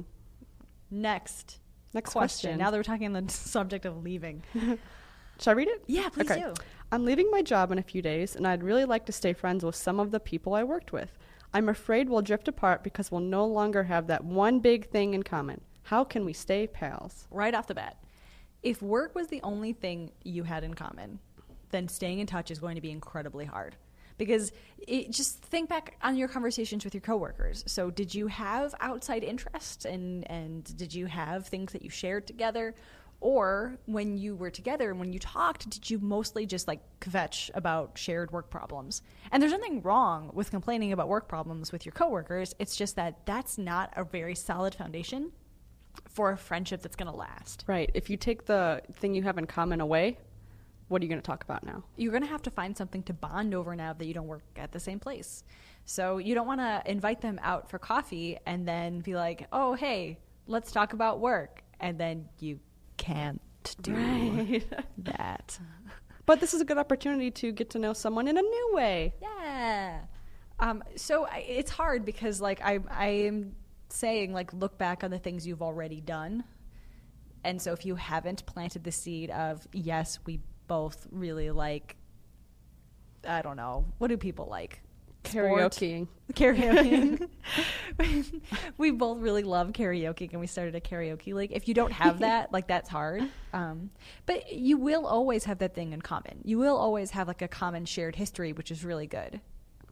Next. 0.91 1.59
Next 1.93 2.11
question. 2.11 2.49
question. 2.49 2.59
Now 2.59 2.71
that 2.71 2.77
we're 2.77 2.83
talking 2.83 3.15
on 3.15 3.25
the 3.25 3.31
subject 3.33 3.85
of 3.85 4.03
leaving. 4.03 4.43
Should 4.53 5.47
I 5.47 5.51
read 5.53 5.67
it? 5.69 5.83
Yeah, 5.87 6.09
please 6.09 6.29
Okay. 6.29 6.41
do. 6.41 6.53
I'm 6.91 7.05
leaving 7.05 7.29
my 7.31 7.41
job 7.41 7.71
in 7.71 7.77
a 7.77 7.83
few 7.83 8.01
days, 8.01 8.35
and 8.35 8.47
I'd 8.47 8.63
really 8.63 8.83
like 8.85 9.05
to 9.05 9.11
stay 9.11 9.33
friends 9.33 9.63
with 9.63 9.75
some 9.75 9.99
of 9.99 10.11
the 10.11 10.19
people 10.19 10.53
I 10.53 10.63
worked 10.63 10.91
with. 10.91 11.17
I'm 11.53 11.69
afraid 11.69 12.09
we'll 12.09 12.21
drift 12.21 12.47
apart 12.47 12.83
because 12.83 13.11
we'll 13.11 13.21
no 13.21 13.45
longer 13.45 13.83
have 13.83 14.07
that 14.07 14.23
one 14.23 14.59
big 14.59 14.89
thing 14.89 15.13
in 15.13 15.23
common. 15.23 15.61
How 15.83 16.03
can 16.03 16.25
we 16.25 16.33
stay 16.33 16.67
pals? 16.67 17.27
right 17.31 17.53
off 17.55 17.67
the 17.67 17.73
bat, 17.75 17.97
if 18.63 18.81
work 18.81 19.15
was 19.15 19.27
the 19.27 19.41
only 19.41 19.71
thing 19.73 20.11
you 20.23 20.43
had 20.43 20.63
in 20.63 20.73
common, 20.73 21.19
then 21.71 21.87
staying 21.87 22.19
in 22.19 22.27
touch 22.27 22.51
is 22.51 22.59
going 22.59 22.75
to 22.75 22.81
be 22.81 22.91
incredibly 22.91 23.45
hard. 23.45 23.75
Because 24.19 24.51
it, 24.87 25.11
just 25.11 25.41
think 25.41 25.67
back 25.67 25.97
on 26.03 26.15
your 26.15 26.27
conversations 26.27 26.83
with 26.83 26.93
your 26.93 27.01
coworkers. 27.01 27.63
So, 27.65 27.89
did 27.89 28.13
you 28.13 28.27
have 28.27 28.75
outside 28.79 29.23
interests, 29.23 29.85
and 29.85 30.29
and 30.29 30.77
did 30.77 30.93
you 30.93 31.07
have 31.07 31.47
things 31.47 31.73
that 31.73 31.81
you 31.81 31.89
shared 31.89 32.27
together, 32.27 32.75
or 33.21 33.77
when 33.85 34.17
you 34.17 34.35
were 34.35 34.49
together 34.49 34.89
and 34.91 34.99
when 34.99 35.11
you 35.11 35.19
talked, 35.19 35.69
did 35.69 35.89
you 35.89 35.99
mostly 35.99 36.45
just 36.45 36.67
like 36.67 36.79
kvetch 37.01 37.49
about 37.53 37.97
shared 37.97 38.31
work 38.31 38.49
problems? 38.49 39.01
And 39.31 39.41
there's 39.41 39.51
nothing 39.51 39.81
wrong 39.81 40.31
with 40.33 40.51
complaining 40.51 40.93
about 40.93 41.09
work 41.09 41.27
problems 41.27 41.71
with 41.71 41.85
your 41.85 41.91
coworkers. 41.91 42.55
It's 42.59 42.75
just 42.75 42.95
that 42.95 43.25
that's 43.25 43.57
not 43.57 43.91
a 43.95 44.03
very 44.03 44.35
solid 44.35 44.73
foundation 44.73 45.31
for 46.07 46.31
a 46.31 46.37
friendship 46.37 46.81
that's 46.81 46.95
going 46.95 47.11
to 47.11 47.17
last. 47.17 47.65
Right. 47.67 47.91
If 47.93 48.09
you 48.09 48.15
take 48.15 48.45
the 48.45 48.81
thing 48.93 49.13
you 49.15 49.23
have 49.23 49.37
in 49.37 49.47
common 49.47 49.81
away, 49.81 50.17
what 50.89 51.01
are 51.01 51.05
you 51.05 51.09
going 51.09 51.21
to 51.21 51.25
talk 51.25 51.43
about 51.43 51.63
now? 51.63 51.83
You're 51.95 52.11
going 52.11 52.23
to 52.23 52.29
have 52.29 52.41
to 52.43 52.51
find 52.51 52.75
something 52.75 53.03
to 53.03 53.13
bond 53.13 53.53
over 53.53 53.75
now 53.75 53.93
that 53.93 54.05
you 54.05 54.13
don't 54.13 54.27
work 54.27 54.43
at 54.57 54.71
the 54.71 54.79
same 54.79 54.99
place. 54.99 55.43
So 55.85 56.17
you 56.17 56.35
don't 56.35 56.47
want 56.47 56.59
to 56.59 56.83
invite 56.85 57.21
them 57.21 57.39
out 57.41 57.69
for 57.69 57.79
coffee 57.79 58.37
and 58.45 58.67
then 58.67 58.99
be 58.99 59.15
like, 59.15 59.47
"Oh, 59.51 59.73
hey, 59.73 60.19
let's 60.45 60.71
talk 60.71 60.93
about 60.93 61.19
work." 61.19 61.63
And 61.79 61.97
then 61.97 62.27
you 62.39 62.59
can't 62.97 63.41
do 63.81 64.61
that. 64.99 65.59
But 66.25 66.39
this 66.39 66.53
is 66.53 66.61
a 66.61 66.65
good 66.65 66.77
opportunity 66.77 67.31
to 67.31 67.51
get 67.51 67.71
to 67.71 67.79
know 67.79 67.93
someone 67.93 68.27
in 68.27 68.37
a 68.37 68.41
new 68.41 68.69
way. 68.73 69.15
Yeah. 69.21 70.01
Um, 70.59 70.83
so 70.95 71.25
I, 71.25 71.39
it's 71.39 71.71
hard 71.71 72.05
because 72.05 72.41
like 72.41 72.61
I 72.61 72.79
I 72.89 73.07
am 73.07 73.55
saying 73.89 74.33
like 74.33 74.53
look 74.53 74.77
back 74.77 75.03
on 75.03 75.11
the 75.11 75.19
things 75.19 75.47
you've 75.47 75.61
already 75.61 76.01
done, 76.01 76.43
and 77.43 77.61
so 77.61 77.73
if 77.73 77.85
you 77.85 77.95
haven't 77.95 78.45
planted 78.45 78.83
the 78.83 78.91
seed 78.91 79.31
of 79.31 79.67
yes 79.71 80.19
we 80.25 80.41
both 80.69 81.05
really 81.11 81.51
like 81.51 81.97
I 83.27 83.41
don't 83.41 83.57
know 83.57 83.85
what 83.97 84.07
do 84.07 84.15
people 84.15 84.47
like? 84.49 84.81
Karaokeing. 85.25 86.07
karaoke. 86.33 87.29
we 88.77 88.91
both 88.91 89.19
really 89.19 89.43
love 89.43 89.73
karaoke, 89.73 90.31
and 90.31 90.39
we 90.39 90.47
started 90.47 90.75
a 90.75 90.79
karaoke 90.79 91.33
league. 91.33 91.51
If 91.51 91.67
you 91.67 91.73
don't 91.73 91.91
have 91.91 92.19
that, 92.19 92.53
like 92.53 92.67
that's 92.67 92.89
hard. 92.89 93.23
Um, 93.51 93.89
but 94.25 94.53
you 94.53 94.77
will 94.77 95.05
always 95.05 95.43
have 95.43 95.57
that 95.57 95.75
thing 95.75 95.91
in 95.91 96.01
common. 96.01 96.39
You 96.45 96.57
will 96.57 96.77
always 96.77 97.11
have 97.11 97.27
like 97.27 97.41
a 97.41 97.49
common 97.49 97.83
shared 97.83 98.15
history, 98.15 98.53
which 98.53 98.71
is 98.71 98.85
really 98.85 99.07
good 99.07 99.41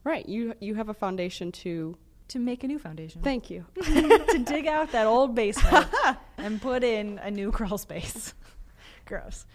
Right. 0.08 0.28
You 0.30 0.54
you 0.62 0.76
have 0.76 0.88
a 0.88 0.94
foundation 0.94 1.52
to 1.64 1.98
to 2.30 2.40
make 2.40 2.64
a 2.64 2.68
new 2.68 2.80
foundation. 2.80 3.22
Thank 3.22 3.50
you. 3.50 3.66
to 3.84 4.42
dig 4.46 4.66
out 4.66 4.94
that 4.94 5.06
old 5.06 5.36
basement 5.36 5.86
and 6.38 6.62
put 6.62 6.86
in 6.86 7.20
a 7.20 7.30
new 7.30 7.52
crawl 7.52 7.78
space. 7.78 8.34
Gross. 9.06 9.46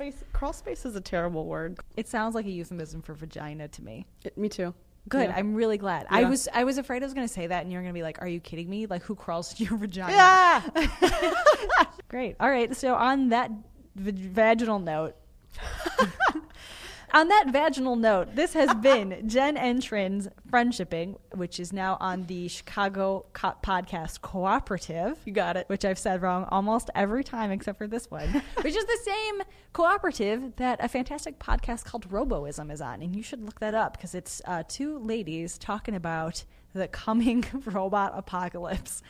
Crawl 0.00 0.12
space 0.12 0.24
crawl 0.32 0.52
space 0.52 0.84
is 0.86 0.96
a 0.96 1.00
terrible 1.00 1.46
word. 1.46 1.78
It 1.96 2.08
sounds 2.08 2.34
like 2.34 2.46
a 2.46 2.50
euphemism 2.50 3.02
for 3.02 3.14
vagina 3.14 3.68
to 3.68 3.82
me. 3.82 4.06
It- 4.24 4.36
me 4.38 4.48
too. 4.48 4.74
Good. 5.08 5.28
Yeah. 5.30 5.34
I'm 5.36 5.54
really 5.54 5.78
glad. 5.78 6.06
I 6.10 6.24
was 6.24 6.46
I 6.52 6.64
was 6.64 6.76
afraid 6.76 7.02
I 7.02 7.06
was 7.06 7.14
going 7.14 7.26
to 7.26 7.32
say 7.32 7.46
that 7.46 7.62
and 7.62 7.72
you're 7.72 7.80
going 7.80 7.92
to 7.92 7.98
be 7.98 8.02
like, 8.02 8.20
"Are 8.20 8.28
you 8.28 8.38
kidding 8.38 8.68
me? 8.68 8.86
Like 8.86 9.02
who 9.02 9.14
crawls 9.14 9.54
to 9.54 9.64
your 9.64 9.76
vagina?" 9.78 10.12
Yeah. 10.12 10.62
Great. 12.08 12.36
All 12.38 12.50
right. 12.50 12.76
So 12.76 12.94
on 12.94 13.30
that 13.30 13.50
v- 13.96 14.10
vaginal 14.28 14.78
note, 14.78 15.16
on 17.12 17.28
that 17.28 17.46
vaginal 17.48 17.96
note, 17.96 18.34
this 18.34 18.52
has 18.54 18.72
been 18.74 19.22
Jenn 19.28 19.56
and 19.56 19.82
Trin's 19.82 20.28
Friendshipping, 20.50 21.16
which 21.34 21.58
is 21.58 21.72
now 21.72 21.96
on 22.00 22.24
the 22.24 22.48
Chicago 22.48 23.26
Co- 23.32 23.56
Podcast 23.62 24.20
Cooperative. 24.20 25.18
You 25.24 25.32
got 25.32 25.56
it. 25.56 25.68
Which 25.68 25.84
I've 25.84 25.98
said 25.98 26.22
wrong 26.22 26.46
almost 26.50 26.90
every 26.94 27.24
time 27.24 27.50
except 27.50 27.78
for 27.78 27.86
this 27.86 28.10
one, 28.10 28.28
which 28.62 28.74
is 28.76 28.84
the 28.84 28.98
same 29.04 29.42
cooperative 29.72 30.56
that 30.56 30.82
a 30.82 30.88
fantastic 30.88 31.38
podcast 31.38 31.84
called 31.84 32.08
Roboism 32.08 32.70
is 32.72 32.80
on. 32.80 33.02
And 33.02 33.14
you 33.14 33.22
should 33.22 33.44
look 33.44 33.60
that 33.60 33.74
up 33.74 33.96
because 33.96 34.14
it's 34.14 34.42
uh, 34.44 34.62
two 34.68 34.98
ladies 34.98 35.58
talking 35.58 35.94
about 35.94 36.44
the 36.72 36.88
coming 36.88 37.44
robot 37.64 38.12
apocalypse. 38.14 39.02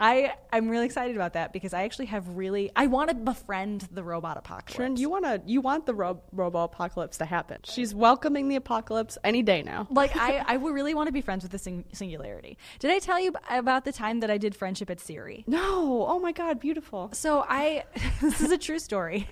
I 0.00 0.34
I'm 0.52 0.68
really 0.68 0.86
excited 0.86 1.16
about 1.16 1.34
that 1.34 1.52
because 1.52 1.72
I 1.72 1.84
actually 1.84 2.06
have 2.06 2.28
really 2.36 2.70
I 2.74 2.86
want 2.86 3.10
to 3.10 3.14
befriend 3.14 3.88
the 3.92 4.02
robot 4.02 4.36
apocalypse. 4.36 4.74
Trin, 4.74 4.96
you 4.96 5.08
wanna 5.08 5.40
you 5.46 5.60
want 5.60 5.86
the 5.86 5.94
ro- 5.94 6.20
robo 6.32 6.64
apocalypse 6.64 7.18
to 7.18 7.24
happen. 7.24 7.58
She's 7.64 7.94
welcoming 7.94 8.48
the 8.48 8.56
apocalypse 8.56 9.16
any 9.22 9.42
day 9.42 9.62
now. 9.62 9.86
like 9.90 10.16
I, 10.16 10.38
I 10.46 10.56
would 10.56 10.74
really 10.74 10.94
want 10.94 11.06
to 11.08 11.12
be 11.12 11.20
friends 11.20 11.42
with 11.42 11.52
the 11.52 11.58
sing- 11.58 11.84
singularity. 11.92 12.58
Did 12.78 12.90
I 12.90 12.98
tell 12.98 13.20
you 13.20 13.32
about 13.50 13.84
the 13.84 13.92
time 13.92 14.20
that 14.20 14.30
I 14.30 14.38
did 14.38 14.56
friendship 14.56 14.90
at 14.90 15.00
Siri? 15.00 15.44
No. 15.46 16.06
Oh 16.08 16.18
my 16.18 16.32
god, 16.32 16.60
beautiful. 16.60 17.10
So 17.12 17.44
I 17.48 17.84
this 18.20 18.40
is 18.40 18.50
a 18.50 18.58
true 18.58 18.78
story. 18.78 19.28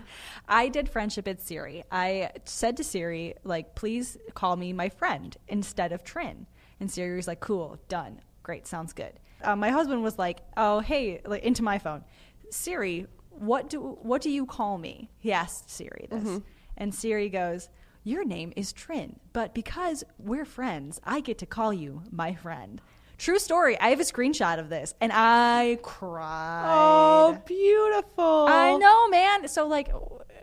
I 0.48 0.68
did 0.68 0.88
friendship 0.88 1.26
at 1.26 1.40
Siri. 1.40 1.84
I 1.90 2.30
said 2.44 2.76
to 2.76 2.84
Siri 2.84 3.34
like 3.44 3.74
please 3.74 4.16
call 4.34 4.56
me 4.56 4.72
my 4.72 4.88
friend 4.88 5.36
instead 5.48 5.92
of 5.92 6.04
Trin. 6.04 6.46
And 6.82 6.90
Siri 6.90 7.14
was 7.14 7.28
like 7.28 7.38
cool, 7.38 7.78
done. 7.88 8.20
Great, 8.42 8.66
sounds 8.66 8.92
good. 8.92 9.12
Uh, 9.40 9.54
my 9.54 9.68
husband 9.70 10.02
was 10.02 10.18
like, 10.18 10.40
"Oh, 10.56 10.80
hey, 10.80 11.20
like 11.24 11.44
into 11.44 11.62
my 11.62 11.78
phone. 11.78 12.02
Siri, 12.50 13.06
what 13.30 13.70
do 13.70 13.98
what 14.02 14.20
do 14.20 14.30
you 14.30 14.46
call 14.46 14.78
me?" 14.78 15.08
He 15.20 15.30
asked 15.30 15.70
Siri 15.70 16.08
this. 16.10 16.40
And 16.76 16.92
Siri 16.92 17.28
goes, 17.28 17.68
"Your 18.02 18.24
name 18.24 18.52
is 18.56 18.72
Trin, 18.72 19.20
but 19.32 19.54
because 19.54 20.02
we're 20.18 20.44
friends, 20.44 21.00
I 21.04 21.20
get 21.20 21.38
to 21.38 21.46
call 21.46 21.72
you 21.72 22.02
my 22.10 22.34
friend." 22.34 22.80
True 23.16 23.38
story. 23.38 23.78
I 23.78 23.90
have 23.90 24.00
a 24.00 24.02
screenshot 24.02 24.58
of 24.58 24.68
this 24.68 24.94
and 25.00 25.12
I 25.14 25.78
cried. 25.82 26.64
Oh, 26.66 27.38
beautiful. 27.46 28.46
I 28.48 28.76
know, 28.76 29.06
man. 29.06 29.46
So 29.46 29.68
like, 29.68 29.92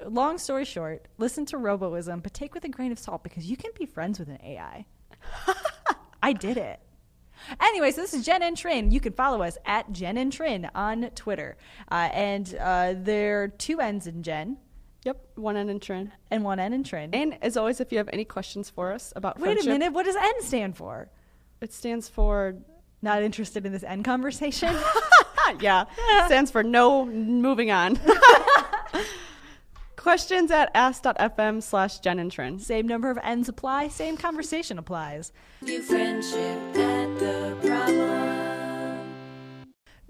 long 0.07 0.37
story 0.37 0.63
short, 0.63 1.05
listen 1.17 1.45
to 1.47 1.57
Roboism, 1.57 2.23
but 2.23 2.33
take 2.33 2.53
with 2.53 2.63
a 2.63 2.69
grain 2.69 2.93
of 2.93 2.99
salt 2.99 3.23
because 3.23 3.47
you 3.51 3.57
can 3.57 3.71
be 3.77 3.85
friends 3.85 4.19
with 4.19 4.29
an 4.29 4.39
AI. 4.41 4.85
I 6.21 6.33
did 6.33 6.57
it. 6.57 6.79
Anyway, 7.61 7.91
so 7.91 8.01
this 8.01 8.13
is 8.13 8.25
Jenn 8.25 8.43
and 8.43 8.57
Trin. 8.57 8.91
You 8.91 8.99
can 8.99 9.13
follow 9.13 9.41
us 9.41 9.57
at 9.65 9.91
Jenn 9.91 10.17
and 10.17 10.31
Trin 10.31 10.69
on 10.75 11.09
Twitter. 11.15 11.57
Uh, 11.89 12.09
and 12.13 12.53
uh, 12.59 12.95
there 12.97 13.43
are 13.43 13.47
two 13.47 13.79
N's 13.79 14.07
in 14.07 14.23
Jenn 14.23 14.57
Yep, 15.05 15.29
one 15.35 15.55
N 15.55 15.69
in 15.69 15.79
Trin. 15.79 16.11
and 16.29 16.43
one 16.43 16.59
N 16.59 16.73
in 16.73 16.83
Trin. 16.83 17.11
And 17.13 17.37
as 17.41 17.55
always, 17.55 17.79
if 17.79 17.91
you 17.91 17.97
have 17.97 18.09
any 18.11 18.25
questions 18.25 18.69
for 18.69 18.91
us 18.91 19.13
about 19.15 19.39
Wait 19.39 19.63
a 19.63 19.65
minute, 19.67 19.93
what 19.93 20.05
does 20.05 20.15
N 20.15 20.41
stand 20.41 20.75
for? 20.75 21.09
it 21.61 21.73
stands 21.73 22.07
for 22.07 22.55
Not 23.01 23.23
interested 23.23 23.65
in 23.65 23.71
this 23.71 23.83
N 23.83 24.03
conversation? 24.03 24.75
yeah, 25.61 25.85
stands 26.25 26.51
for 26.51 26.63
no 26.63 27.05
moving 27.05 27.71
on. 27.71 27.97
Questions 29.99 30.49
at 30.49 30.71
ask.fm 30.73 31.61
slash 31.61 31.99
Jenn 31.99 32.19
and 32.19 32.31
Trin. 32.31 32.57
same 32.57 32.87
number 32.87 33.09
of 33.11 33.19
N's 33.21 33.49
apply, 33.49 33.89
same 33.89 34.15
conversation 34.15 34.77
applies. 34.79 35.33
New 35.61 35.81
friendship 35.81 36.57
at 36.77 37.19
the 37.19 37.57
problem. 37.61 39.15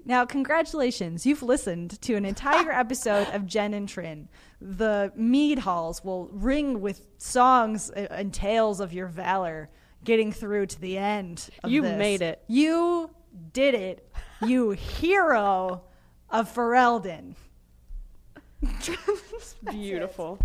Now, 0.04 0.24
congratulations. 0.24 1.26
You've 1.26 1.42
listened 1.42 2.00
to 2.02 2.14
an 2.14 2.24
entire 2.24 2.70
episode 2.84 3.26
of 3.34 3.46
Jenn 3.46 3.74
and 3.74 3.88
Trin. 3.88 4.28
The 4.60 5.12
mead 5.16 5.58
halls 5.58 6.04
will 6.04 6.28
ring 6.32 6.80
with 6.80 7.06
songs 7.18 7.90
and 7.90 8.32
tales 8.32 8.78
of 8.78 8.92
your 8.92 9.08
valor 9.08 9.70
getting 10.04 10.30
through 10.30 10.66
to 10.66 10.80
the 10.80 10.98
end. 10.98 11.48
Of 11.64 11.70
You 11.72 11.82
this. 11.82 11.98
made 11.98 12.22
it. 12.22 12.42
You 12.46 13.10
did 13.52 13.74
it. 13.74 14.08
You 14.40 14.70
hero 14.70 15.82
of 16.30 16.52
Ferelden. 16.54 17.34
Beautiful. 19.70 20.38